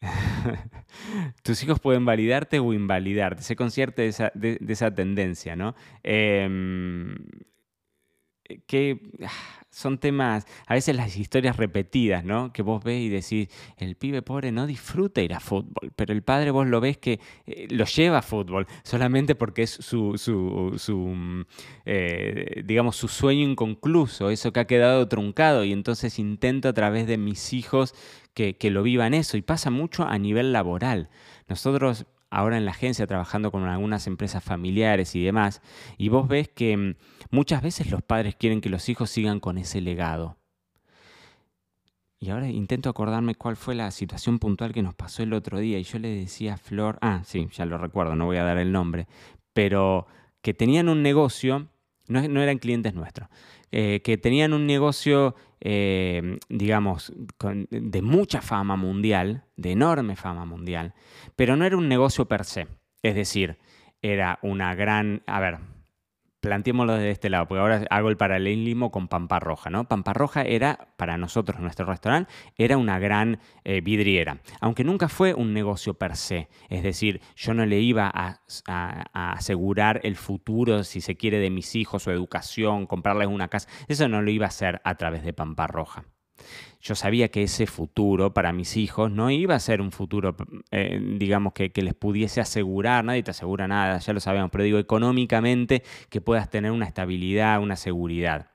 Tus 1.42 1.62
hijos 1.62 1.78
pueden 1.78 2.04
validarte 2.04 2.58
o 2.58 2.72
invalidarte. 2.72 3.42
Se 3.42 3.56
concierte 3.56 4.02
de 4.34 4.58
esa, 4.68 4.94
tendencia, 4.94 5.56
¿no? 5.56 5.74
Em, 6.02 7.16
que 8.66 9.00
ah, 9.24 9.60
son 9.70 9.98
temas, 9.98 10.46
a 10.66 10.74
veces 10.74 10.96
las 10.96 11.16
historias 11.16 11.56
repetidas, 11.56 12.24
¿no? 12.24 12.52
Que 12.52 12.62
vos 12.62 12.82
ves 12.82 13.00
y 13.00 13.08
decís, 13.08 13.48
el 13.76 13.96
pibe 13.96 14.20
pobre 14.20 14.50
no 14.50 14.66
disfruta 14.66 15.22
ir 15.22 15.32
a 15.32 15.40
fútbol, 15.40 15.92
pero 15.94 16.12
el 16.12 16.22
padre 16.22 16.50
vos 16.50 16.66
lo 16.66 16.80
ves 16.80 16.98
que 16.98 17.20
eh, 17.46 17.68
lo 17.70 17.84
lleva 17.84 18.18
a 18.18 18.22
fútbol 18.22 18.66
solamente 18.82 19.34
porque 19.34 19.62
es 19.62 19.70
su, 19.70 20.18
su, 20.18 20.98
mm, 20.98 21.42
eh, 21.86 22.62
digamos, 22.64 22.96
su 22.96 23.08
sueño 23.08 23.48
inconcluso, 23.48 24.30
eso 24.30 24.52
que 24.52 24.60
ha 24.60 24.66
quedado 24.66 25.06
truncado 25.08 25.64
y 25.64 25.72
entonces 25.72 26.18
intento 26.18 26.68
a 26.68 26.72
través 26.72 27.06
de 27.06 27.16
mis 27.16 27.52
hijos 27.52 27.94
que, 28.34 28.56
que 28.56 28.70
lo 28.70 28.82
vivan 28.82 29.14
eso 29.14 29.36
y 29.36 29.42
pasa 29.42 29.70
mucho 29.70 30.04
a 30.04 30.18
nivel 30.18 30.52
laboral. 30.52 31.10
Nosotros 31.48 32.06
ahora 32.30 32.56
en 32.56 32.64
la 32.64 32.70
agencia 32.70 33.06
trabajando 33.06 33.50
con 33.50 33.64
algunas 33.64 34.06
empresas 34.06 34.42
familiares 34.42 35.14
y 35.14 35.22
demás, 35.22 35.60
y 35.98 36.08
vos 36.08 36.28
ves 36.28 36.48
que 36.48 36.76
mm, 36.76 36.94
muchas 37.30 37.62
veces 37.62 37.90
los 37.90 38.02
padres 38.02 38.36
quieren 38.36 38.60
que 38.60 38.70
los 38.70 38.88
hijos 38.88 39.10
sigan 39.10 39.40
con 39.40 39.58
ese 39.58 39.80
legado. 39.80 40.36
Y 42.22 42.28
ahora 42.28 42.48
intento 42.48 42.90
acordarme 42.90 43.34
cuál 43.34 43.56
fue 43.56 43.74
la 43.74 43.90
situación 43.90 44.38
puntual 44.38 44.74
que 44.74 44.82
nos 44.82 44.94
pasó 44.94 45.22
el 45.22 45.32
otro 45.32 45.58
día. 45.58 45.78
Y 45.78 45.84
yo 45.84 45.98
le 45.98 46.08
decía 46.08 46.54
a 46.54 46.58
Flor, 46.58 46.98
ah, 47.00 47.22
sí, 47.24 47.48
ya 47.50 47.64
lo 47.64 47.78
recuerdo, 47.78 48.14
no 48.14 48.26
voy 48.26 48.36
a 48.36 48.44
dar 48.44 48.58
el 48.58 48.72
nombre, 48.72 49.08
pero 49.54 50.06
que 50.42 50.52
tenían 50.52 50.90
un 50.90 51.02
negocio, 51.02 51.68
no, 52.10 52.26
no 52.28 52.42
eran 52.42 52.58
clientes 52.58 52.94
nuestros, 52.94 53.28
eh, 53.72 54.00
que 54.02 54.18
tenían 54.18 54.52
un 54.52 54.66
negocio, 54.66 55.34
eh, 55.60 56.38
digamos, 56.48 57.12
de 57.70 58.02
mucha 58.02 58.42
fama 58.42 58.76
mundial, 58.76 59.44
de 59.56 59.72
enorme 59.72 60.16
fama 60.16 60.44
mundial, 60.44 60.94
pero 61.36 61.56
no 61.56 61.64
era 61.64 61.76
un 61.76 61.88
negocio 61.88 62.26
per 62.26 62.44
se. 62.44 62.66
Es 63.02 63.14
decir, 63.14 63.58
era 64.02 64.38
una 64.42 64.74
gran, 64.74 65.22
a 65.26 65.40
ver, 65.40 65.58
planteémoslo 66.40 66.94
desde 66.94 67.10
este 67.10 67.30
lado, 67.30 67.46
porque 67.46 67.60
ahora 67.60 67.84
hago 67.90 68.08
el 68.08 68.16
paralelismo 68.16 68.90
con 68.90 69.08
Pampa 69.08 69.38
Roja, 69.40 69.70
¿no? 69.70 69.84
Pampa 69.84 70.12
Roja 70.12 70.42
era, 70.42 70.88
para 70.96 71.16
nosotros, 71.18 71.60
nuestro 71.60 71.86
restaurante, 71.86 72.32
era 72.56 72.76
una 72.76 72.98
gran 72.98 73.38
eh, 73.64 73.80
vidriera, 73.80 74.40
aunque 74.60 74.84
nunca 74.84 75.08
fue 75.08 75.34
un 75.34 75.52
negocio 75.52 75.94
per 75.94 76.16
se, 76.16 76.48
es 76.68 76.82
decir, 76.82 77.20
yo 77.36 77.54
no 77.54 77.66
le 77.66 77.80
iba 77.80 78.10
a, 78.12 78.40
a, 78.66 79.32
asegurar 79.32 80.00
el 80.02 80.16
futuro, 80.16 80.84
si 80.84 81.00
se 81.00 81.16
quiere, 81.16 81.38
de 81.38 81.50
mis 81.50 81.74
hijos, 81.76 82.02
su 82.02 82.10
educación, 82.10 82.86
comprarles 82.86 83.28
una 83.28 83.48
casa, 83.48 83.68
eso 83.88 84.08
no 84.08 84.22
lo 84.22 84.30
iba 84.30 84.46
a 84.46 84.48
hacer 84.48 84.80
a 84.84 84.94
través 84.96 85.22
de 85.22 85.32
Pampa 85.32 85.66
Roja 85.66 86.04
yo 86.80 86.94
sabía 86.94 87.28
que 87.28 87.42
ese 87.42 87.66
futuro 87.66 88.32
para 88.32 88.52
mis 88.52 88.76
hijos 88.76 89.10
no 89.10 89.30
iba 89.30 89.54
a 89.54 89.60
ser 89.60 89.80
un 89.80 89.92
futuro, 89.92 90.34
eh, 90.70 90.98
digamos, 91.18 91.52
que, 91.52 91.70
les 91.74 91.94
pudiese 91.94 92.40
asegurar, 92.40 93.04
nadie 93.04 93.22
te 93.22 93.32
asegura 93.32 93.68
nada, 93.68 93.98
ya 93.98 94.12
lo 94.12 94.20
sabemos, 94.20 94.50
pero 94.50 94.64
digo, 94.64 94.78
económicamente 94.78 95.82
que 96.08 96.20
puedas 96.20 96.48
tener 96.48 96.70
una 96.70 96.86
estabilidad, 96.86 97.60
una 97.60 97.76
seguridad. 97.76 98.50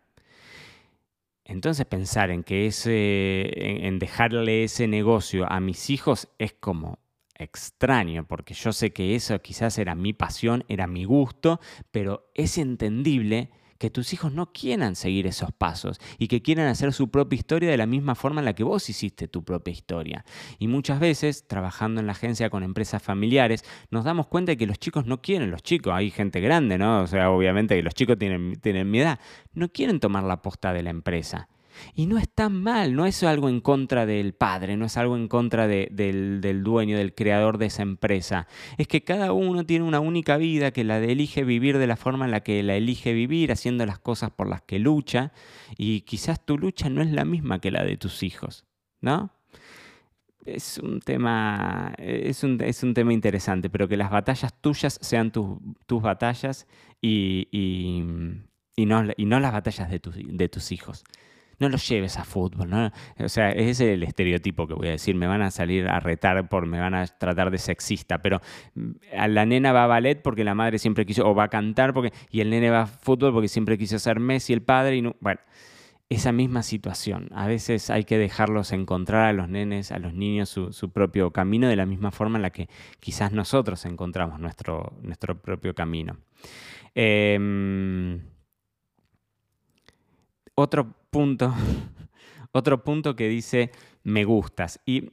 Entonces 1.44 1.86
pensar 1.86 2.32
en 2.32 2.44
que 2.44 2.66
ese, 2.66 3.86
en 3.86 4.00
dejarle 4.00 4.64
ese 4.64 4.88
negocio 4.88 5.46
a 5.52 5.60
mis 5.60 5.92
hijos 5.92 6.28
es 6.40 6.54
como 6.54 6.98
extraño, 7.38 8.26
porque 8.26 8.54
yo 8.56 8.74
sé 8.74 8.92
que 8.92 9.16
eso 9.16 9.40
quizás 9.42 9.78
era 9.78 9.94
mi 9.94 10.14
pasión, 10.14 10.64
era 10.68 10.88
mi 10.88 11.04
gusto, 11.04 11.60
pero 11.92 12.32
es 12.34 12.58
entendible 12.58 13.52
que 13.86 13.92
tus 13.92 14.14
hijos 14.14 14.34
no 14.34 14.52
quieran 14.52 14.96
seguir 14.96 15.28
esos 15.28 15.52
pasos 15.52 16.00
y 16.18 16.28
que 16.28 16.42
quieran 16.42 16.66
hacer 16.66 16.92
su 16.92 17.12
propia 17.12 17.38
historia 17.38 17.70
de 17.70 17.78
la 17.78 17.86
misma 17.86 18.16
forma 18.16 18.42
en 18.42 18.46
la 18.46 18.56
que 18.56 18.64
vos 18.64 18.90
hiciste 18.90 19.28
tu 19.28 19.44
propia 19.44 19.72
historia. 19.72 20.26
Y 20.58 20.68
muchas 20.68 21.00
veces, 21.00 21.48
trabajando 21.48 22.02
en 22.02 22.08
la 22.08 22.14
agencia 22.14 22.50
con 22.50 22.64
empresas 22.64 23.04
familiares, 23.04 23.64
nos 23.92 24.04
damos 24.04 24.26
cuenta 24.26 24.54
de 24.54 24.58
que 24.58 24.66
los 24.66 24.80
chicos 24.80 25.06
no 25.06 25.22
quieren, 25.22 25.52
los 25.52 25.62
chicos, 25.62 25.94
hay 25.94 26.10
gente 26.10 26.42
grande, 26.42 26.80
¿no? 26.80 27.04
O 27.04 27.06
sea, 27.06 27.30
obviamente 27.30 27.76
que 27.76 27.84
los 27.84 27.94
chicos 27.94 28.18
tienen, 28.18 28.56
tienen 28.56 28.90
mi 28.90 29.02
edad, 29.02 29.20
no 29.54 29.70
quieren 29.70 30.00
tomar 30.00 30.24
la 30.24 30.42
posta 30.42 30.74
de 30.74 30.82
la 30.82 30.90
empresa. 30.90 31.48
Y 31.94 32.08
no 32.08 32.18
es 32.18 32.30
tan 32.30 32.62
mal, 32.62 32.96
no 32.96 33.06
es 33.06 33.24
algo 33.24 33.50
en 33.50 33.62
contra 33.62 34.06
del 34.06 34.34
padre, 34.34 34.78
no 34.78 34.86
es 34.86 34.98
algo 34.98 35.16
en 35.16 35.28
contra 35.28 35.68
del, 35.68 36.62
dueño, 36.64 36.98
del 36.98 37.14
creador 37.14 37.58
de 37.58 37.68
esa 37.68 37.84
empresa. 37.84 38.48
Es 38.78 38.88
que 38.88 39.04
cada 39.04 39.32
uno 39.34 39.66
tiene 39.66 39.86
una 39.86 40.00
única 40.00 40.38
vida 40.38 40.72
que 40.72 40.84
la 40.84 41.00
elige 41.00 41.44
vivir 41.44 41.78
de 41.78 41.88
la 41.88 41.96
forma 41.96 42.26
en 42.26 42.32
la 42.32 42.42
que 42.42 42.64
la 42.64 42.76
elige 42.76 43.14
vivir, 43.14 43.52
haciendo 43.52 43.86
las 43.86 44.00
cosas 44.00 44.32
por 44.32 44.50
las 44.50 44.62
que 44.62 44.80
lucha, 44.80 45.32
y 45.78 46.02
quizás 46.02 46.46
tu 46.46 46.58
lucha 46.58 46.90
no 46.90 47.02
es 47.02 47.12
la 47.12 47.26
misma 47.26 47.60
que 47.60 47.72
la 47.72 47.84
de 47.84 47.98
tus 47.98 48.24
hijos, 48.24 48.66
¿no? 49.02 49.32
Es 50.46 50.78
un 50.78 51.00
tema, 51.00 51.94
es 51.98 52.44
un, 52.44 52.58
tema 52.94 53.14
interesante, 53.14 53.70
pero 53.70 53.88
que 53.88 53.98
las 53.98 54.12
batallas 54.12 54.54
tuyas 54.62 55.00
sean 55.02 55.32
tus 55.32 56.02
batallas 56.04 56.68
y, 57.02 58.04
no, 58.78 59.04
y 59.18 59.26
no 59.26 59.40
las 59.40 59.52
batallas 59.52 59.90
de, 59.90 60.00
de 60.04 60.50
tus 60.50 60.72
hijos 60.72 61.04
no 61.60 61.70
los 61.70 61.88
lleves 61.88 62.18
a 62.18 62.24
fútbol. 62.24 62.70
¿no? 62.70 62.92
O 63.20 63.30
sea, 63.30 63.52
ese 63.52 63.70
es 63.70 63.82
el 63.82 64.04
estereotipo 64.04 64.68
que 64.68 64.74
voy 64.74 64.88
a 64.88 64.92
decir. 64.92 65.16
Me 65.16 65.28
van 65.28 65.42
a 65.42 65.52
salir 65.52 65.88
a 65.88 66.00
retar, 66.00 66.48
por, 66.50 66.66
me 66.66 66.80
van 66.80 66.96
a 66.96 67.06
tratar 67.06 67.52
de 67.52 67.58
sexista, 67.58 68.20
pero 68.20 68.42
mm, 68.76 68.92
a 69.18 69.28
la 69.28 69.46
nena 69.46 69.72
va 69.72 69.86
a 69.86 69.88
ballet 69.88 70.22
porque 70.22 70.44
la 70.44 70.56
madre 70.56 70.80
siempre 70.80 71.06
quiso, 71.06 71.28
o 71.28 71.36
va 71.36 71.46
a 71.46 71.50
cantar 71.50 71.94
porque, 71.94 72.14
y 72.30 72.42
el 72.42 72.50
nene 72.50 72.70
va 72.70 72.84
a 72.84 72.88
fútbol 72.88 73.34
porque 73.34 73.48
siempre 73.48 73.78
quiso 73.78 74.00
ser 74.00 74.20
Messi 74.20 74.54
el 74.54 74.62
padre. 74.62 74.98
Y 74.98 75.02
no, 75.02 75.16
bueno, 75.20 75.40
esa 76.10 76.32
misma 76.32 76.64
situación. 76.64 77.30
A 77.34 77.48
veces 77.48 77.90
hay 77.90 78.04
que 78.04 78.18
dejarlos 78.18 78.72
encontrar 78.72 79.26
a 79.26 79.34
los 79.34 79.50
nenes, 79.50 79.92
a 79.92 80.00
los 80.00 80.14
niños 80.14 80.50
su, 80.50 80.92
propio 80.92 81.32
camino 81.32 81.68
de 81.68 81.76
la 81.76 81.86
misma 81.86 82.12
forma 82.12 82.38
en 82.38 82.44
la 82.44 82.52
que 82.52 82.70
quizás 83.00 83.32
nosotros 83.32 83.86
encontramos 83.86 84.40
nuestro, 84.40 84.94
nuestro 85.02 85.42
propio 85.42 85.74
camino. 85.74 86.18
Em, 86.94 88.22
otro 90.54 90.94
punto, 91.16 91.54
otro 92.52 92.84
punto 92.84 93.16
que 93.16 93.30
dice 93.30 93.72
me 94.04 94.26
gustas. 94.26 94.82
Y 94.86 95.12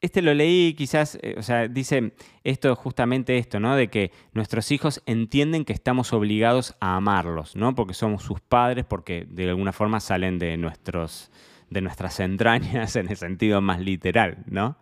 este 0.00 0.20
lo 0.20 0.34
leí 0.34 0.74
quizás, 0.74 1.16
eh, 1.22 1.36
o 1.38 1.42
sea, 1.44 1.68
dice 1.68 2.12
esto 2.42 2.74
justamente 2.74 3.38
esto, 3.38 3.60
¿no? 3.60 3.76
De 3.76 3.86
que 3.86 4.10
nuestros 4.32 4.72
hijos 4.72 5.00
entienden 5.06 5.64
que 5.64 5.72
estamos 5.72 6.12
obligados 6.12 6.74
a 6.80 6.96
amarlos, 6.96 7.54
¿no? 7.54 7.72
Porque 7.76 7.94
somos 7.94 8.24
sus 8.24 8.40
padres, 8.40 8.84
porque 8.84 9.28
de 9.30 9.48
alguna 9.48 9.72
forma 9.72 10.00
salen 10.00 10.40
de, 10.40 10.56
nuestros, 10.56 11.30
de 11.70 11.82
nuestras 11.82 12.18
entrañas 12.18 12.96
en 12.96 13.08
el 13.08 13.16
sentido 13.16 13.60
más 13.60 13.78
literal, 13.78 14.38
¿no? 14.46 14.76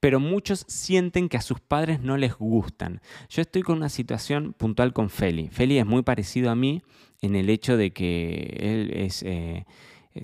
Pero 0.00 0.18
muchos 0.18 0.64
sienten 0.66 1.28
que 1.28 1.36
a 1.36 1.42
sus 1.42 1.60
padres 1.60 2.00
no 2.00 2.16
les 2.16 2.34
gustan. 2.34 3.00
Yo 3.28 3.42
estoy 3.42 3.62
con 3.62 3.76
una 3.76 3.90
situación 3.90 4.54
puntual 4.54 4.92
con 4.92 5.08
Feli. 5.08 5.50
Feli 5.50 5.78
es 5.78 5.86
muy 5.86 6.02
parecido 6.02 6.50
a 6.50 6.56
mí 6.56 6.82
en 7.22 7.36
el 7.36 7.48
hecho 7.48 7.76
de 7.76 7.92
que 7.92 8.56
él 8.58 8.90
es... 8.92 9.22
Eh, 9.22 9.66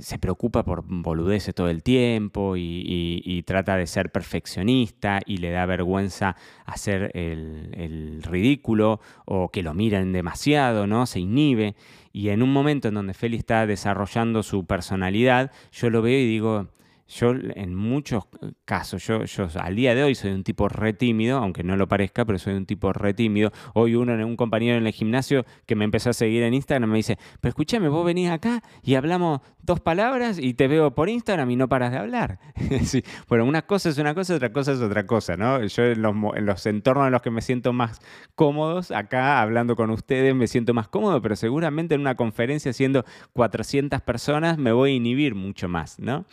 se 0.00 0.18
preocupa 0.18 0.64
por 0.64 0.84
boludeces 0.84 1.54
todo 1.54 1.68
el 1.68 1.82
tiempo 1.82 2.54
y, 2.56 3.42
trata 3.46 3.76
de 3.76 3.86
ser 3.86 4.10
perfeccionista 4.10 5.20
y 5.24 5.36
le 5.38 5.50
da 5.50 5.66
vergüenza 5.66 6.36
hacer 6.64 7.12
el, 7.14 8.22
ridículo 8.22 9.00
o 9.24 9.50
que 9.50 9.62
lo 9.62 9.74
miren 9.74 10.12
demasiado, 10.12 10.86
¿no? 10.86 11.06
Se 11.06 11.20
inhibe. 11.20 11.76
Y 12.12 12.30
en 12.30 12.42
un 12.42 12.52
momento 12.52 12.88
en 12.88 12.94
donde 12.94 13.14
Feli 13.14 13.36
está 13.36 13.66
desarrollando 13.66 14.42
su 14.42 14.64
personalidad, 14.64 15.52
yo 15.70 15.90
lo 15.90 16.02
veo 16.02 16.18
y 16.18 16.26
digo, 16.26 16.68
yo 17.08 17.32
en 17.32 17.75
muchos 17.75 18.25
casos, 18.64 19.06
yo, 19.06 19.25
yo 19.25 19.48
al 19.60 19.76
día 19.76 19.94
de 19.94 20.02
hoy 20.02 20.14
soy 20.14 20.32
un 20.32 20.42
tipo 20.42 20.68
re 20.68 20.92
tímido, 20.92 21.38
aunque 21.38 21.62
no 21.62 21.76
lo 21.76 21.86
parezca, 21.86 22.25
pero 22.25 22.38
soy 22.38 22.54
un 22.54 22.66
tipo 22.66 22.92
re 22.92 23.14
tímido. 23.14 23.52
Hoy 23.75 23.94
uno, 23.94 24.14
un 24.26 24.36
compañero 24.36 24.76
en 24.76 24.86
el 24.86 24.92
gimnasio 24.92 25.44
que 25.66 25.76
me 25.76 25.84
empezó 25.84 26.10
a 26.10 26.12
seguir 26.12 26.42
en 26.42 26.54
Instagram 26.54 26.90
me 26.90 26.96
dice, 26.96 27.18
pero 27.40 27.50
escúchame, 27.50 27.88
vos 27.88 28.04
venís 28.04 28.30
acá 28.30 28.62
y 28.82 28.94
hablamos 28.94 29.40
dos 29.62 29.80
palabras 29.80 30.38
y 30.40 30.54
te 30.54 30.68
veo 30.68 30.94
por 30.94 31.08
Instagram 31.08 31.50
y 31.50 31.56
no 31.56 31.68
paras 31.68 31.92
de 31.92 31.98
hablar. 31.98 32.38
Bueno, 33.28 33.44
una 33.44 33.62
cosa 33.62 33.88
es 33.88 33.98
una 33.98 34.14
cosa, 34.14 34.34
otra 34.34 34.52
cosa 34.52 34.72
es 34.72 34.80
otra 34.80 35.06
cosa, 35.06 35.36
¿no? 35.36 35.62
Yo 35.64 35.84
en 35.84 36.02
los, 36.02 36.14
en 36.34 36.46
los 36.46 36.66
entornos 36.66 37.06
en 37.06 37.12
los 37.12 37.22
que 37.22 37.30
me 37.30 37.40
siento 37.40 37.72
más 37.72 38.00
cómodos, 38.34 38.90
acá 38.90 39.40
hablando 39.40 39.76
con 39.76 39.90
ustedes 39.90 40.34
me 40.34 40.46
siento 40.46 40.75
más 40.75 40.88
cómodo, 40.88 41.20
pero 41.20 41.36
seguramente 41.36 41.94
en 41.94 42.00
una 42.00 42.14
conferencia 42.14 42.72
siendo 42.72 43.04
400 43.32 44.00
personas 44.02 44.58
me 44.58 44.72
voy 44.72 44.92
a 44.92 44.94
inhibir 44.94 45.34
mucho 45.34 45.68
más, 45.68 45.98
¿no? 45.98 46.25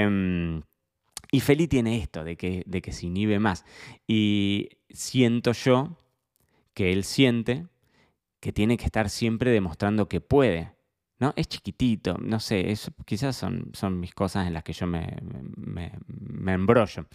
Em, 0.00 0.62
y 1.30 1.40
Feli 1.40 1.66
tiene 1.68 1.98
esto 1.98 2.24
de 2.24 2.36
que, 2.36 2.62
de 2.66 2.82
que 2.82 2.92
se 2.92 3.06
inhibe 3.06 3.38
más. 3.38 3.64
Y 4.06 4.68
siento 4.90 5.52
yo 5.52 5.96
que 6.74 6.92
él 6.92 7.04
siente 7.04 7.66
que 8.40 8.52
tiene 8.52 8.76
que 8.76 8.84
estar 8.84 9.08
siempre 9.08 9.50
demostrando 9.50 10.08
que 10.08 10.20
puede. 10.20 10.72
¿no? 11.18 11.32
Es 11.36 11.46
chiquitito, 11.48 12.18
no 12.18 12.40
sé, 12.40 12.74
quizás 13.04 13.36
son, 13.36 13.70
son 13.74 14.00
mis 14.00 14.12
cosas 14.12 14.48
en 14.48 14.54
las 14.54 14.64
que 14.64 14.72
yo 14.72 14.88
me, 14.88 15.06
me, 15.56 16.52
embrollo. 16.52 17.06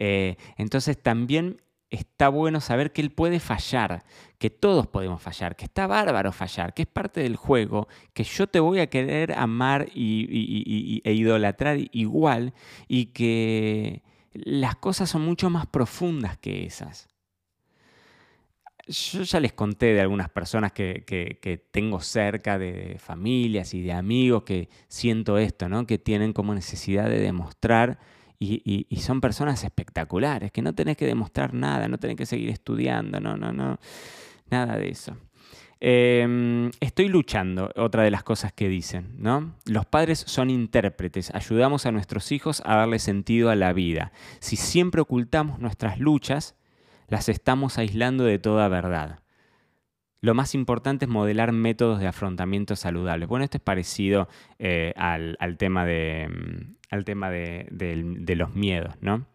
Eh, 0.00 0.36
entonces 0.56 1.00
también 1.00 1.62
está 1.92 2.30
bueno 2.30 2.60
saber 2.60 2.92
que 2.92 3.02
él 3.02 3.10
puede 3.10 3.38
fallar, 3.38 4.02
que 4.38 4.48
todos 4.50 4.86
podemos 4.86 5.20
fallar, 5.20 5.56
que 5.56 5.66
está 5.66 5.86
bárbaro 5.86 6.32
fallar, 6.32 6.72
que 6.72 6.82
es 6.82 6.88
parte 6.88 7.20
del 7.20 7.36
juego, 7.36 7.86
que 8.14 8.24
yo 8.24 8.46
te 8.46 8.60
voy 8.60 8.80
a 8.80 8.88
querer 8.88 9.32
amar 9.32 9.88
y, 9.94 11.02
e 11.04 11.12
idolatrar 11.12 11.78
igual 11.92 12.54
y 12.88 13.06
que 13.06 14.02
las 14.32 14.76
cosas 14.76 15.10
son 15.10 15.22
mucho 15.22 15.50
más 15.50 15.66
profundas 15.66 16.38
que 16.38 16.64
esas. 16.64 17.08
Yo 18.88 19.22
ya 19.22 19.38
les 19.38 19.52
conté 19.52 19.92
de 19.92 20.00
algunas 20.00 20.30
personas 20.30 20.72
que, 20.72 21.68
tengo 21.70 22.00
cerca, 22.00 22.58
de 22.58 22.96
familias 22.98 23.74
y 23.74 23.82
de 23.82 23.92
amigos, 23.92 24.44
que 24.44 24.70
siento 24.88 25.36
esto, 25.38 25.68
¿no? 25.68 25.86
Que 25.86 25.98
tienen 25.98 26.32
como 26.32 26.54
necesidad 26.54 27.08
de 27.08 27.20
demostrar 27.20 27.98
y, 28.42 28.96
son 28.96 29.20
personas 29.20 29.62
espectaculares, 29.64 30.52
que 30.52 30.62
no 30.62 30.74
tenés 30.74 30.96
que 30.96 31.06
demostrar 31.06 31.54
nada, 31.54 31.88
no 31.88 31.98
tenés 31.98 32.16
que 32.16 32.26
seguir 32.26 32.50
estudiando, 32.50 33.20
no, 33.20 33.36
no, 33.36 33.52
no, 33.52 33.78
nada 34.50 34.76
de 34.76 34.88
eso. 34.88 35.16
Em, 35.84 36.70
estoy 36.78 37.08
luchando, 37.08 37.70
otra 37.74 38.04
de 38.04 38.10
las 38.12 38.22
cosas 38.22 38.52
que 38.52 38.68
dicen, 38.68 39.16
¿no? 39.18 39.54
Los 39.66 39.84
padres 39.84 40.24
son 40.26 40.48
intérpretes, 40.48 41.34
ayudamos 41.34 41.86
a 41.86 41.92
nuestros 41.92 42.30
hijos 42.30 42.62
a 42.64 42.76
darle 42.76 43.00
sentido 43.00 43.50
a 43.50 43.56
la 43.56 43.72
vida. 43.72 44.12
Si 44.38 44.56
siempre 44.56 45.00
ocultamos 45.00 45.58
nuestras 45.58 45.98
luchas, 45.98 46.54
las 47.08 47.28
estamos 47.28 47.78
aislando 47.78 48.24
de 48.24 48.38
toda 48.38 48.68
verdad. 48.68 49.21
Lo 50.22 50.34
más 50.34 50.54
importante 50.54 51.06
es 51.06 51.10
modelar 51.10 51.50
métodos 51.50 51.98
de 51.98 52.06
afrontamiento 52.06 52.76
saludables. 52.76 53.28
Bueno, 53.28 53.44
esto 53.44 53.56
es 53.58 53.62
parecido 53.62 54.28
eh, 54.60 54.94
al, 54.96 55.36
tema, 55.58 55.84
de, 55.84 56.28
mm, 56.28 56.76
al 56.90 57.04
tema 57.04 57.28
de 57.30 58.34
los 58.36 58.54
miedos, 58.54 58.94
¿no? 59.00 59.26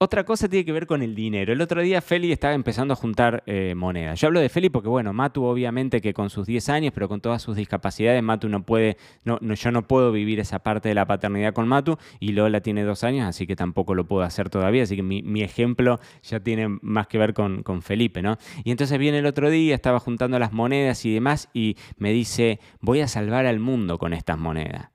Otra 0.00 0.22
cosa 0.22 0.48
tiene 0.48 0.64
que 0.64 0.70
ver 0.70 0.86
con 0.86 1.02
el 1.02 1.16
dinero. 1.16 1.52
El 1.52 1.60
otro 1.60 1.82
día 1.82 2.00
Feli 2.00 2.30
estaba 2.30 2.54
empezando 2.54 2.94
a 2.94 2.96
juntar 2.96 3.42
eh, 3.46 3.74
monedas. 3.74 4.20
Yo 4.20 4.28
hablo 4.28 4.38
de 4.38 4.48
Feli 4.48 4.70
porque, 4.70 4.88
bueno, 4.88 5.12
Matu 5.12 5.42
obviamente 5.42 6.00
que 6.00 6.14
con 6.14 6.30
sus 6.30 6.46
10 6.46 6.68
años, 6.68 6.92
pero 6.94 7.08
con 7.08 7.20
todas 7.20 7.42
sus 7.42 7.56
discapacidades, 7.56 8.22
Matu 8.22 8.48
no 8.48 8.62
puede, 8.62 8.96
no, 9.24 9.40
yo 9.40 9.72
no 9.72 9.88
puedo 9.88 10.12
vivir 10.12 10.38
esa 10.38 10.60
parte 10.60 10.88
de 10.88 10.94
la 10.94 11.04
paternidad 11.08 11.52
con 11.52 11.66
Matu 11.66 11.98
y 12.20 12.30
Lola 12.30 12.60
tiene 12.60 12.84
dos 12.84 13.02
años, 13.02 13.26
así 13.26 13.44
que 13.44 13.56
tampoco 13.56 13.96
lo 13.96 14.06
puedo 14.06 14.22
hacer 14.22 14.50
todavía. 14.50 14.84
Así 14.84 14.94
que 14.94 15.02
mi, 15.02 15.42
ejemplo 15.42 15.98
ya 16.22 16.38
tiene 16.38 16.68
más 16.80 17.08
que 17.08 17.18
ver 17.18 17.34
con 17.34 17.82
Felipe, 17.82 18.22
¿no? 18.22 18.38
Y 18.62 18.70
entonces 18.70 19.00
viene 19.00 19.18
el 19.18 19.26
otro 19.26 19.50
día, 19.50 19.74
estaba 19.74 19.98
juntando 19.98 20.38
las 20.38 20.52
monedas 20.52 21.04
y 21.06 21.12
demás 21.12 21.48
y 21.52 21.76
me 21.96 22.12
dice, 22.12 22.60
voy 22.80 23.00
a 23.00 23.08
salvar 23.08 23.46
al 23.46 23.58
mundo 23.58 23.98
con 23.98 24.12
estas 24.12 24.38
monedas 24.38 24.90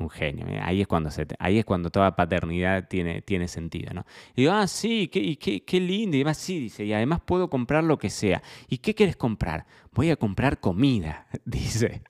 un 0.00 0.10
genio. 0.10 0.46
Ahí 0.62 0.80
es 0.80 0.86
cuando, 0.86 1.10
ahí 1.38 1.58
es 1.58 1.64
cuando 1.64 1.90
toda 1.90 2.16
paternidad 2.16 2.88
tiene, 2.88 3.22
tiene 3.22 3.48
sentido. 3.48 3.92
¿no? 3.92 4.04
Y 4.34 4.42
digo, 4.42 4.52
ah, 4.52 4.66
sí, 4.66 5.08
qué, 5.08 5.36
qué, 5.36 5.62
qué 5.62 5.80
lindo. 5.80 6.16
Y 6.16 6.20
además, 6.20 6.38
sí, 6.38 6.58
dice, 6.58 6.84
y 6.84 6.92
además 6.92 7.20
puedo 7.24 7.48
comprar 7.50 7.84
lo 7.84 7.98
que 7.98 8.10
sea. 8.10 8.42
¿Y 8.68 8.78
qué 8.78 8.94
quieres 8.94 9.16
comprar? 9.16 9.66
Voy 9.92 10.10
a 10.10 10.16
comprar 10.16 10.60
comida, 10.60 11.26
dice. 11.44 12.02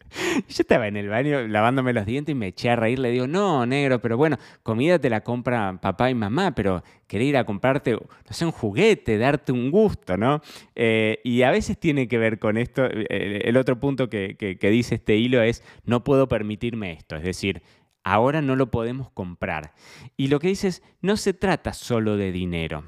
Yo 0.48 0.56
estaba 0.60 0.86
en 0.86 0.96
el 0.96 1.08
baño 1.08 1.46
lavándome 1.48 1.92
los 1.92 2.06
dientes 2.06 2.32
y 2.32 2.36
me 2.36 2.48
eché 2.48 2.70
a 2.70 2.76
reír. 2.76 2.98
Le 2.98 3.10
digo, 3.10 3.26
no, 3.26 3.64
negro, 3.66 4.00
pero 4.00 4.16
bueno, 4.16 4.38
comida 4.62 4.98
te 4.98 5.08
la 5.08 5.22
compra 5.22 5.78
papá 5.80 6.10
y 6.10 6.14
mamá, 6.14 6.54
pero 6.54 6.82
querer 7.06 7.26
ir 7.26 7.36
a 7.36 7.44
comprarte, 7.44 7.92
no 7.92 8.00
sé, 8.28 8.44
un 8.44 8.52
juguete, 8.52 9.18
darte 9.18 9.52
un 9.52 9.70
gusto, 9.70 10.16
¿no? 10.16 10.42
Eh, 10.74 11.20
y 11.24 11.42
a 11.42 11.50
veces 11.50 11.78
tiene 11.78 12.06
que 12.06 12.18
ver 12.18 12.38
con 12.38 12.56
esto. 12.56 12.84
Eh, 12.84 13.42
el, 13.44 13.56
otro 13.56 13.80
punto 13.80 14.08
que, 14.08 14.36
que 14.36 14.70
dice 14.70 14.96
este 14.96 15.16
hilo 15.16 15.42
es, 15.42 15.64
no 15.84 16.04
puedo 16.04 16.28
permitirme 16.28 16.92
esto. 16.92 17.16
Es 17.16 17.22
decir, 17.22 17.62
ahora 18.04 18.42
no 18.42 18.56
lo 18.56 18.70
podemos 18.70 19.10
comprar. 19.10 19.74
Y 20.16 20.28
lo 20.28 20.40
que 20.40 20.48
dice 20.48 20.68
es, 20.68 20.82
no 21.00 21.16
se 21.16 21.34
trata 21.34 21.72
solo 21.72 22.16
de 22.16 22.32
dinero. 22.32 22.84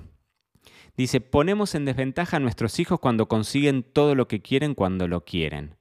Dice, 0.97 1.21
ponemos 1.21 1.75
en 1.75 1.85
desventaja 1.85 2.37
a 2.37 2.41
nuestros 2.41 2.79
hijos 2.79 3.01
cuando 3.01 3.29
consiguen 3.29 3.83
todo 3.83 4.15
lo 4.15 4.29
que 4.29 4.43
quieren 4.43 4.75
cuando 4.75 5.09
lo 5.09 5.25
quieren. 5.25 5.77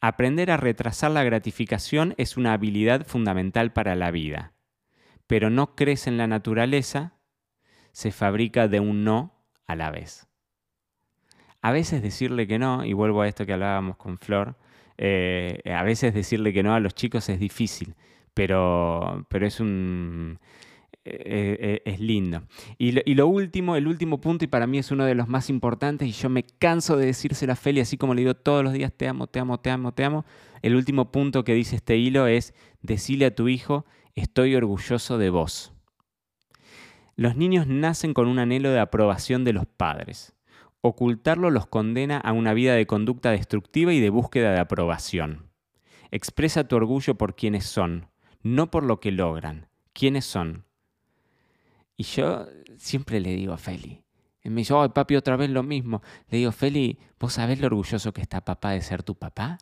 Aprender 0.00 0.50
a 0.50 0.56
retrasar 0.56 1.10
la 1.12 1.24
gratificación 1.24 2.14
es 2.16 2.36
una 2.36 2.52
habilidad 2.52 3.06
fundamental 3.06 3.72
para 3.72 3.94
la 3.94 4.10
vida. 4.10 4.52
Pero 5.26 5.50
no 5.50 5.74
crece 5.74 6.10
en 6.10 6.18
la 6.18 6.26
naturaleza, 6.26 7.14
se 7.92 8.12
fabrica 8.12 8.68
de 8.68 8.80
un 8.80 9.04
no 9.04 9.44
a 9.66 9.76
la 9.76 9.90
vez. 9.90 10.28
A 11.62 11.72
veces 11.72 12.02
decirle 12.02 12.46
que 12.46 12.58
no, 12.58 12.84
y 12.84 12.92
vuelvo 12.92 13.22
a 13.22 13.28
esto 13.28 13.46
que 13.46 13.52
hablábamos 13.52 13.96
con 13.96 14.18
Flor, 14.18 14.56
eh, 14.98 15.60
a 15.74 15.82
veces 15.82 16.14
decirle 16.14 16.52
que 16.52 16.62
no 16.62 16.74
a 16.74 16.80
los 16.80 16.94
chicos 16.94 17.28
es 17.28 17.38
difícil 17.40 17.94
pero, 18.36 19.24
pero 19.30 19.46
es 19.46 19.60
un... 19.60 20.38
Eh, 21.06 21.56
eh, 21.60 21.82
es 21.86 22.00
lindo. 22.00 22.42
Y 22.76 23.14
lo, 23.14 23.28
último, 23.28 23.76
el 23.76 23.86
último 23.86 24.20
punto, 24.20 24.44
y 24.44 24.48
para 24.48 24.66
mí 24.66 24.76
es 24.76 24.90
uno 24.90 25.06
de 25.06 25.14
los 25.14 25.26
más 25.26 25.48
importantes, 25.48 26.06
y 26.06 26.12
yo 26.12 26.28
me 26.28 26.42
canso 26.42 26.98
de 26.98 27.06
decírselo 27.06 27.52
a 27.52 27.56
Feli, 27.56 27.80
así 27.80 27.96
como 27.96 28.12
le 28.12 28.20
digo 28.22 28.34
todos 28.34 28.62
los 28.62 28.74
días, 28.74 28.92
te 28.92 29.08
amo, 29.08 29.26
te 29.26 29.38
amo, 29.38 29.58
te 29.58 29.70
amo, 29.70 29.92
te 29.92 30.04
amo. 30.04 30.26
El 30.60 30.74
último 30.74 31.12
punto 31.12 31.44
que 31.44 31.54
dice 31.54 31.76
este 31.76 31.96
hilo 31.96 32.26
es, 32.26 32.52
decirle 32.82 33.24
a 33.26 33.34
tu 33.34 33.48
hijo, 33.48 33.86
estoy 34.16 34.54
orgulloso 34.54 35.16
de 35.16 35.30
vos. 35.30 35.72
Los 37.14 37.36
niños 37.36 37.66
nacen 37.66 38.12
con 38.12 38.28
un 38.28 38.38
anhelo 38.38 38.70
de 38.70 38.80
aprobación 38.80 39.44
de 39.44 39.54
los 39.54 39.64
padres. 39.64 40.34
Ocultarlo 40.82 41.50
los 41.50 41.66
condena 41.66 42.18
a 42.18 42.32
una 42.32 42.52
vida 42.52 42.74
de 42.74 42.86
conducta 42.86 43.30
destructiva 43.30 43.94
y 43.94 44.00
de 44.00 44.10
búsqueda 44.10 44.52
de 44.52 44.60
aprobación. 44.60 45.46
Expresa 46.10 46.68
tu 46.68 46.76
orgullo 46.76 47.14
por 47.14 47.34
quienes 47.34 47.64
son, 47.64 48.08
no 48.54 48.70
por 48.70 48.84
lo 48.84 49.00
que 49.00 49.12
logran, 49.12 49.68
quiénes 49.92 50.24
son. 50.24 50.64
Y 51.96 52.04
yo 52.04 52.46
siempre 52.76 53.20
le 53.20 53.34
digo 53.34 53.52
a 53.52 53.58
Feli, 53.58 54.04
y 54.42 54.50
me 54.50 54.60
dice, 54.60 54.74
ay 54.76 54.90
papi, 54.90 55.16
otra 55.16 55.36
vez 55.36 55.50
lo 55.50 55.64
mismo. 55.64 56.02
Le 56.28 56.38
digo, 56.38 56.52
Feli, 56.52 56.98
¿vos 57.18 57.32
sabés 57.32 57.60
lo 57.60 57.66
orgulloso 57.66 58.12
que 58.12 58.20
está 58.20 58.44
papá 58.44 58.70
de 58.70 58.80
ser 58.80 59.02
tu 59.02 59.16
papá? 59.16 59.58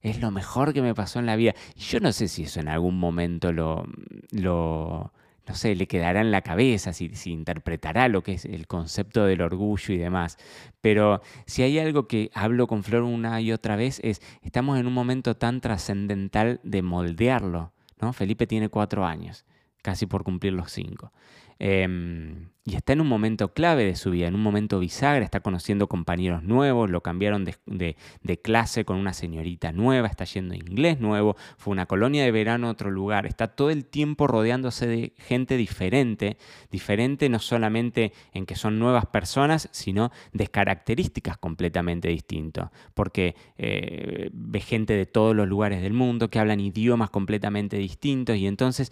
Es 0.00 0.22
lo 0.22 0.30
mejor 0.30 0.72
que 0.72 0.80
me 0.80 0.94
pasó 0.94 1.18
en 1.18 1.26
la 1.26 1.36
vida. 1.36 1.54
Y 1.74 1.80
yo 1.80 2.00
no 2.00 2.12
sé 2.12 2.28
si 2.28 2.44
eso 2.44 2.60
en 2.60 2.68
algún 2.68 2.98
momento 2.98 3.52
lo, 3.52 3.84
lo 4.30 5.12
no 5.46 5.54
sé, 5.54 5.74
le 5.74 5.86
quedará 5.86 6.22
en 6.22 6.30
la 6.30 6.40
cabeza, 6.40 6.94
si, 6.94 7.10
si, 7.14 7.30
interpretará 7.30 8.08
lo 8.08 8.22
que 8.22 8.32
es 8.32 8.46
el 8.46 8.66
concepto 8.66 9.26
del 9.26 9.42
orgullo 9.42 9.92
y 9.94 9.98
demás. 9.98 10.38
Pero 10.80 11.20
si 11.46 11.62
hay 11.62 11.78
algo 11.78 12.08
que 12.08 12.30
hablo 12.32 12.66
con 12.66 12.82
Flor 12.82 13.02
una 13.02 13.40
y 13.42 13.52
otra 13.52 13.76
vez 13.76 14.00
es, 14.02 14.22
estamos 14.40 14.78
en 14.78 14.86
un 14.86 14.94
momento 14.94 15.36
tan 15.36 15.60
trascendental 15.60 16.60
de 16.62 16.80
moldearlo, 16.80 17.74
Felipe 18.12 18.46
tiene 18.46 18.68
cuatro 18.68 19.04
años, 19.04 19.44
casi 19.82 20.06
por 20.06 20.24
cumplir 20.24 20.52
los 20.52 20.70
cinco. 20.72 21.12
Em, 21.58 22.48
y 22.68 22.74
está 22.74 22.92
en 22.92 23.00
un 23.00 23.06
momento 23.06 23.54
clave 23.54 23.84
de 23.84 23.94
su 23.94 24.10
vida, 24.10 24.26
en 24.26 24.34
un 24.34 24.42
momento 24.42 24.80
bisagra, 24.80 25.24
está 25.24 25.38
conociendo 25.38 25.86
compañeros 25.86 26.42
nuevos, 26.42 26.90
lo 26.90 27.00
cambiaron 27.00 27.44
de, 27.44 27.96
clase 28.42 28.84
con 28.84 28.96
una 28.96 29.12
señorita 29.12 29.70
nueva, 29.70 30.08
está 30.08 30.24
yendo 30.24 30.54
a 30.54 30.56
inglés 30.56 30.98
nuevo, 30.98 31.36
fue 31.58 31.70
una 31.70 31.86
colonia 31.86 32.24
de 32.24 32.32
verano 32.32 32.66
a 32.66 32.72
otro 32.72 32.90
lugar, 32.90 33.24
está 33.24 33.46
todo 33.46 33.70
el 33.70 33.84
tiempo 33.84 34.26
rodeándose 34.26 34.88
de 34.88 35.12
gente 35.16 35.56
diferente, 35.56 36.38
diferente 36.72 37.28
no 37.28 37.38
solamente 37.38 38.12
en 38.32 38.46
que 38.46 38.56
son 38.56 38.80
nuevas 38.80 39.06
personas, 39.06 39.68
sino 39.70 40.10
de 40.32 40.48
características 40.48 41.38
completamente 41.38 42.08
distintas, 42.08 42.70
porque 42.94 43.36
eh, 43.58 44.28
ve 44.32 44.60
gente 44.60 44.94
de 44.94 45.06
todos 45.06 45.36
los 45.36 45.46
lugares 45.46 45.82
del 45.82 45.92
mundo 45.92 46.30
que 46.30 46.40
hablan 46.40 46.58
idiomas 46.58 47.10
completamente 47.10 47.76
distintos 47.78 48.36
y 48.36 48.48
entonces 48.48 48.90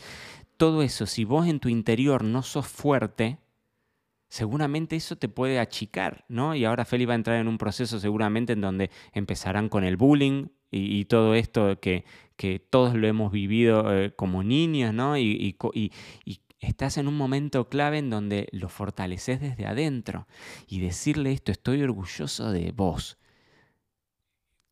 todo 0.56 0.82
eso, 0.82 1.06
si 1.06 1.24
vos 1.24 1.46
en 1.46 1.60
tu 1.60 1.68
interior 1.68 2.24
no 2.24 2.42
sos 2.42 2.66
fuerte, 2.66 3.38
seguramente 4.28 4.96
eso 4.96 5.16
te 5.16 5.28
puede 5.28 5.58
achicar, 5.60 6.24
¿no? 6.28 6.54
Y 6.54 6.64
ahora 6.64 6.84
Feli 6.84 7.04
va 7.04 7.12
a 7.12 7.16
entrar 7.16 7.38
en 7.38 7.48
un 7.48 7.58
proceso 7.58 8.00
seguramente 8.00 8.52
en 8.54 8.60
donde 8.60 8.90
empezarán 9.12 9.68
con 9.68 9.84
el 9.84 9.96
bullying 9.96 10.48
y, 10.70 11.04
todo 11.04 11.36
esto 11.36 11.78
que, 11.78 12.04
que, 12.36 12.58
todos 12.58 12.96
lo 12.96 13.06
hemos 13.06 13.30
vivido 13.30 13.96
eh, 13.96 14.12
como 14.12 14.42
niños, 14.42 14.92
¿no? 14.92 15.16
Y, 15.16 15.56
estás 16.58 16.96
en 16.96 17.06
un 17.06 17.16
momento 17.16 17.68
clave 17.68 17.98
en 17.98 18.10
donde 18.10 18.48
lo 18.50 18.68
fortaleces 18.68 19.40
desde 19.40 19.66
adentro 19.66 20.26
y 20.66 20.80
decirle 20.80 21.30
esto, 21.30 21.52
estoy 21.52 21.82
orgulloso 21.82 22.50
de 22.50 22.72
vos. 22.72 23.18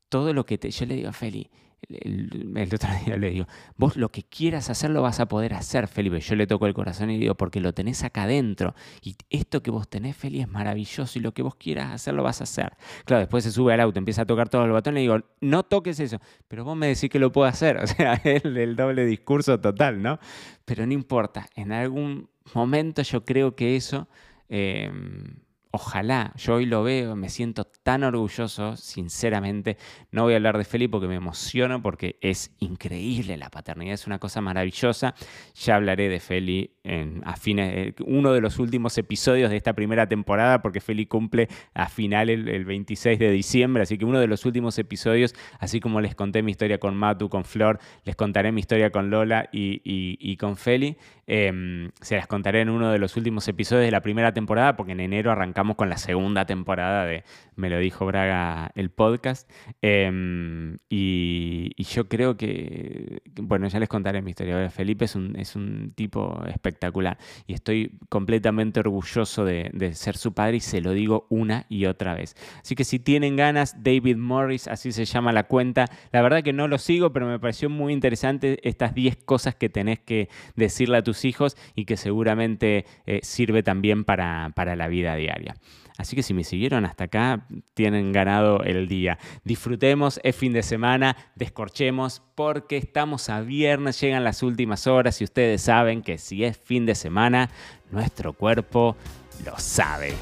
Todo 0.09 0.33
lo 0.33 0.45
que 0.45 0.59
te... 0.59 0.71
Yo 0.71 0.87
le 0.87 0.97
digo 0.97 1.11
a 1.11 1.12
Feli, 1.12 1.51
el, 1.88 2.71
otro 2.73 2.88
día 3.05 3.16
le 3.16 3.31
digo, 3.31 3.47
vos 3.77 3.97
lo 3.97 4.11
que 4.11 4.23
quieras 4.23 4.71
hacer 4.71 4.90
lo 4.90 5.03
vas 5.03 5.21
a 5.21 5.27
poder 5.27 5.55
hacer, 5.55 5.88
Felipe. 5.88 6.21
Yo 6.21 6.35
le 6.37 6.47
toco 6.47 6.66
el 6.66 6.75
corazón 6.75 7.11
y 7.11 7.18
digo, 7.18 7.35
porque 7.35 7.61
lo 7.61 7.73
tenés 7.73 8.03
acá 8.05 8.25
adentro. 8.25 8.75
Y 9.03 9.16
esto 9.31 9.62
que 9.62 9.71
vos 9.71 9.88
tenés, 9.88 10.16
Felipe, 10.16 10.42
es 10.42 10.49
maravilloso. 10.49 11.18
Y 11.18 11.23
lo 11.23 11.33
que 11.33 11.42
vos 11.42 11.55
quieras 11.57 11.92
hacer 11.92 12.14
lo 12.14 12.23
vas 12.23 12.40
a 12.40 12.45
hacer. 12.45 12.73
Claro, 13.05 13.21
después 13.21 13.45
se 13.45 13.51
sube 13.51 13.73
al 13.73 13.81
auto, 13.81 13.99
empieza 13.99 14.23
a 14.23 14.27
tocar 14.27 14.49
todos 14.49 14.66
los 14.66 14.75
botones 14.75 15.01
y 15.01 15.03
digo, 15.03 15.18
no 15.40 15.62
toques 15.64 15.99
eso. 16.01 16.18
Pero 16.49 16.64
vos 16.64 16.77
me 16.77 16.87
decís 16.87 17.11
que 17.11 17.18
lo 17.18 17.33
puedo 17.33 17.49
hacer. 17.49 17.77
O 17.83 17.87
sea, 17.87 18.14
es 18.14 18.45
el 18.45 18.77
doble 18.77 19.05
discurso 19.05 19.61
total, 19.61 20.03
¿no? 20.03 20.18
Pero 20.64 20.87
no 20.87 20.92
importa. 20.92 21.49
En 21.57 21.73
algún 21.73 22.31
momento 22.55 23.03
yo 23.03 23.25
creo 23.25 23.55
que 23.57 23.77
eso... 23.77 24.09
Em, 24.49 25.37
ojalá, 25.72 26.32
yo 26.37 26.56
hoy 26.56 26.66
lo 26.66 26.82
veo, 26.82 27.16
me 27.16 27.30
siento 27.30 27.64
tan 27.64 28.04
orgulloso, 28.04 28.76
sinceramente. 28.76 29.78
No 30.11 30.24
voy 30.24 30.35
a 30.35 30.37
hablar 30.37 30.58
de 30.58 30.64
Felipe 30.64 30.92
porque 30.92 31.08
me 31.08 31.14
emociono 31.14 31.82
porque 31.82 32.18
es 32.20 32.54
increíble 32.58 33.38
la 33.38 33.48
paternidad, 33.48 33.94
es 33.94 34.06
una 34.06 34.18
cosa 34.18 34.42
maravillosa. 34.42 35.14
Ya 35.54 35.76
hablaré 35.76 36.11
de 36.11 36.20
Feli 36.20 36.76
en, 36.85 37.22
a 37.24 37.37
fines, 37.37 37.72
eh, 37.74 37.94
uno 38.04 38.32
de 38.32 38.42
los 38.42 38.58
últimos 38.58 38.98
episodios 38.98 39.48
de 39.48 39.56
esta 39.56 39.72
primera 39.72 40.06
temporada 40.06 40.61
porque 40.61 40.80
Feli 40.80 41.06
cumple 41.06 41.48
a 41.72 41.88
final 41.88 42.28
el, 42.28 42.64
26 42.64 43.18
de 43.18 43.30
diciembre, 43.30 43.82
así 43.82 43.96
que 43.96 44.04
uno 44.04 44.20
de 44.20 44.26
los 44.26 44.44
últimos 44.44 44.78
episodios, 44.78 45.35
así 45.58 45.80
como 45.80 46.02
les 46.02 46.14
conté 46.14 46.42
mi 46.42 46.50
historia 46.50 46.78
con 46.78 46.94
Matu, 46.96 47.30
con 47.30 47.44
Flor, 47.44 47.78
les 48.04 48.14
contaré 48.14 48.52
mi 48.52 48.61
historia 48.61 48.90
con 48.90 49.08
Lola 49.11 49.48
y, 49.52 50.37
con 50.37 50.56
Feli. 50.56 50.98
Em, 51.26 51.90
se 52.00 52.16
las 52.16 52.26
contaré 52.26 52.61
en 52.61 52.68
uno 52.68 52.90
de 52.90 52.98
los 52.98 53.16
últimos 53.16 53.48
episodios 53.48 53.87
de 53.87 53.90
la 53.90 54.02
primera 54.02 54.35
temporada 54.35 54.76
porque 54.76 54.92
en 54.92 55.00
enero 55.00 55.30
arrancamos 55.30 55.62
arrancamos 55.62 55.77
con 55.77 55.88
la 55.88 55.96
segunda 55.96 56.44
temporada 56.44 57.07
de 57.07 57.22
Me 57.55 57.70
lo 57.70 57.79
dijo 57.79 58.05
Braga 58.07 58.72
el 58.75 58.90
podcast. 58.90 59.48
Em, 59.81 60.79
y, 60.88 61.70
yo 61.85 62.09
creo 62.09 62.37
que, 62.37 63.20
bueno, 63.40 63.68
ya 63.68 63.79
les 63.79 63.88
contaré 63.88 64.22
mi 64.22 64.31
historia. 64.31 64.70
Felipe 64.70 65.05
es 65.05 65.14
un, 65.14 65.37
es 65.37 65.55
un 65.55 65.92
tipo 65.94 66.42
espectacular 66.46 67.18
y 67.46 67.53
estoy 67.53 67.98
completamente 68.09 68.81
orgulloso 68.81 69.44
de, 69.44 69.92
ser 69.94 70.16
su 70.16 70.33
padre 70.33 70.57
y 70.57 70.61
se 70.61 70.81
lo 70.81 70.92
digo 70.92 71.27
una 71.29 71.66
y 71.68 71.85
otra 71.85 72.14
vez. 72.14 72.35
Así 72.62 72.75
que 72.75 72.85
si 72.85 72.98
tienen 72.98 73.37
ganas, 73.37 73.83
David 73.83 74.16
Morris, 74.16 74.68
así 74.68 74.90
se 74.90 75.05
llama 75.05 75.33
la 75.33 75.44
cuenta. 75.44 75.87
La 76.12 76.22
verdad 76.22 76.42
que 76.42 76.53
no 76.53 76.66
lo 76.66 76.79
sigo, 76.79 77.12
pero 77.12 77.27
me 77.27 77.38
pareció 77.38 77.68
muy 77.68 77.92
interesante 77.92 78.59
estas 78.66 78.94
10 78.94 79.18
cosas 79.25 79.55
que 79.55 79.68
tenés 79.68 80.01
que 80.01 80.29
decirle 80.57 80.96
a 80.96 81.03
tus 81.03 81.25
hijos 81.25 81.57
y 81.77 81.85
que 81.85 81.96
seguramente 81.96 82.87
eh, 83.07 83.20
sirve 83.22 83.62
también 83.62 84.05
para, 84.05 84.53
para 84.57 84.77
la 84.77 84.88
vida 84.88 85.14
diaria. 85.14 85.51
Así 85.98 86.16
que 86.16 86.22
si 86.22 86.34
me 86.34 86.44
siguieron 86.44 86.84
hasta 86.84 87.04
acá, 87.04 87.46
tienen 87.74 88.12
ganado 88.12 88.62
el 88.64 88.88
día. 88.88 89.18
Disfrutemos, 89.44 90.20
es 90.22 90.34
fin 90.34 90.52
de 90.52 90.62
semana, 90.62 91.16
descorchemos 91.36 92.22
porque 92.34 92.76
estamos 92.76 93.28
a 93.28 93.40
viernes, 93.40 94.00
llegan 94.00 94.24
las 94.24 94.42
últimas 94.42 94.86
horas 94.86 95.20
y 95.20 95.24
ustedes 95.24 95.62
saben 95.62 96.02
que 96.02 96.18
si 96.18 96.44
es 96.44 96.56
fin 96.56 96.86
de 96.86 96.94
semana, 96.94 97.50
nuestro 97.90 98.32
cuerpo 98.32 98.96
lo 99.44 99.58
sabe. 99.58 100.14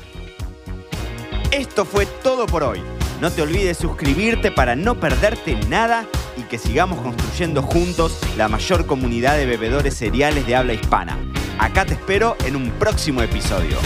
Esto 1.52 1.84
fue 1.84 2.06
todo 2.22 2.46
por 2.46 2.62
hoy. 2.62 2.80
No 3.20 3.30
te 3.30 3.42
olvides 3.42 3.76
suscribirte 3.76 4.50
para 4.50 4.74
no 4.74 4.98
perderte 4.98 5.54
nada 5.68 6.06
y 6.36 6.42
que 6.42 6.58
sigamos 6.58 7.00
construyendo 7.00 7.62
juntos 7.62 8.18
la 8.36 8.48
mayor 8.48 8.86
comunidad 8.86 9.36
de 9.36 9.46
bebedores 9.46 9.94
cereales 9.94 10.46
de 10.46 10.56
habla 10.56 10.72
hispana. 10.72 11.18
Acá 11.58 11.84
te 11.84 11.94
espero 11.94 12.36
en 12.46 12.56
un 12.56 12.70
próximo 12.70 13.20
episodio. 13.20 13.76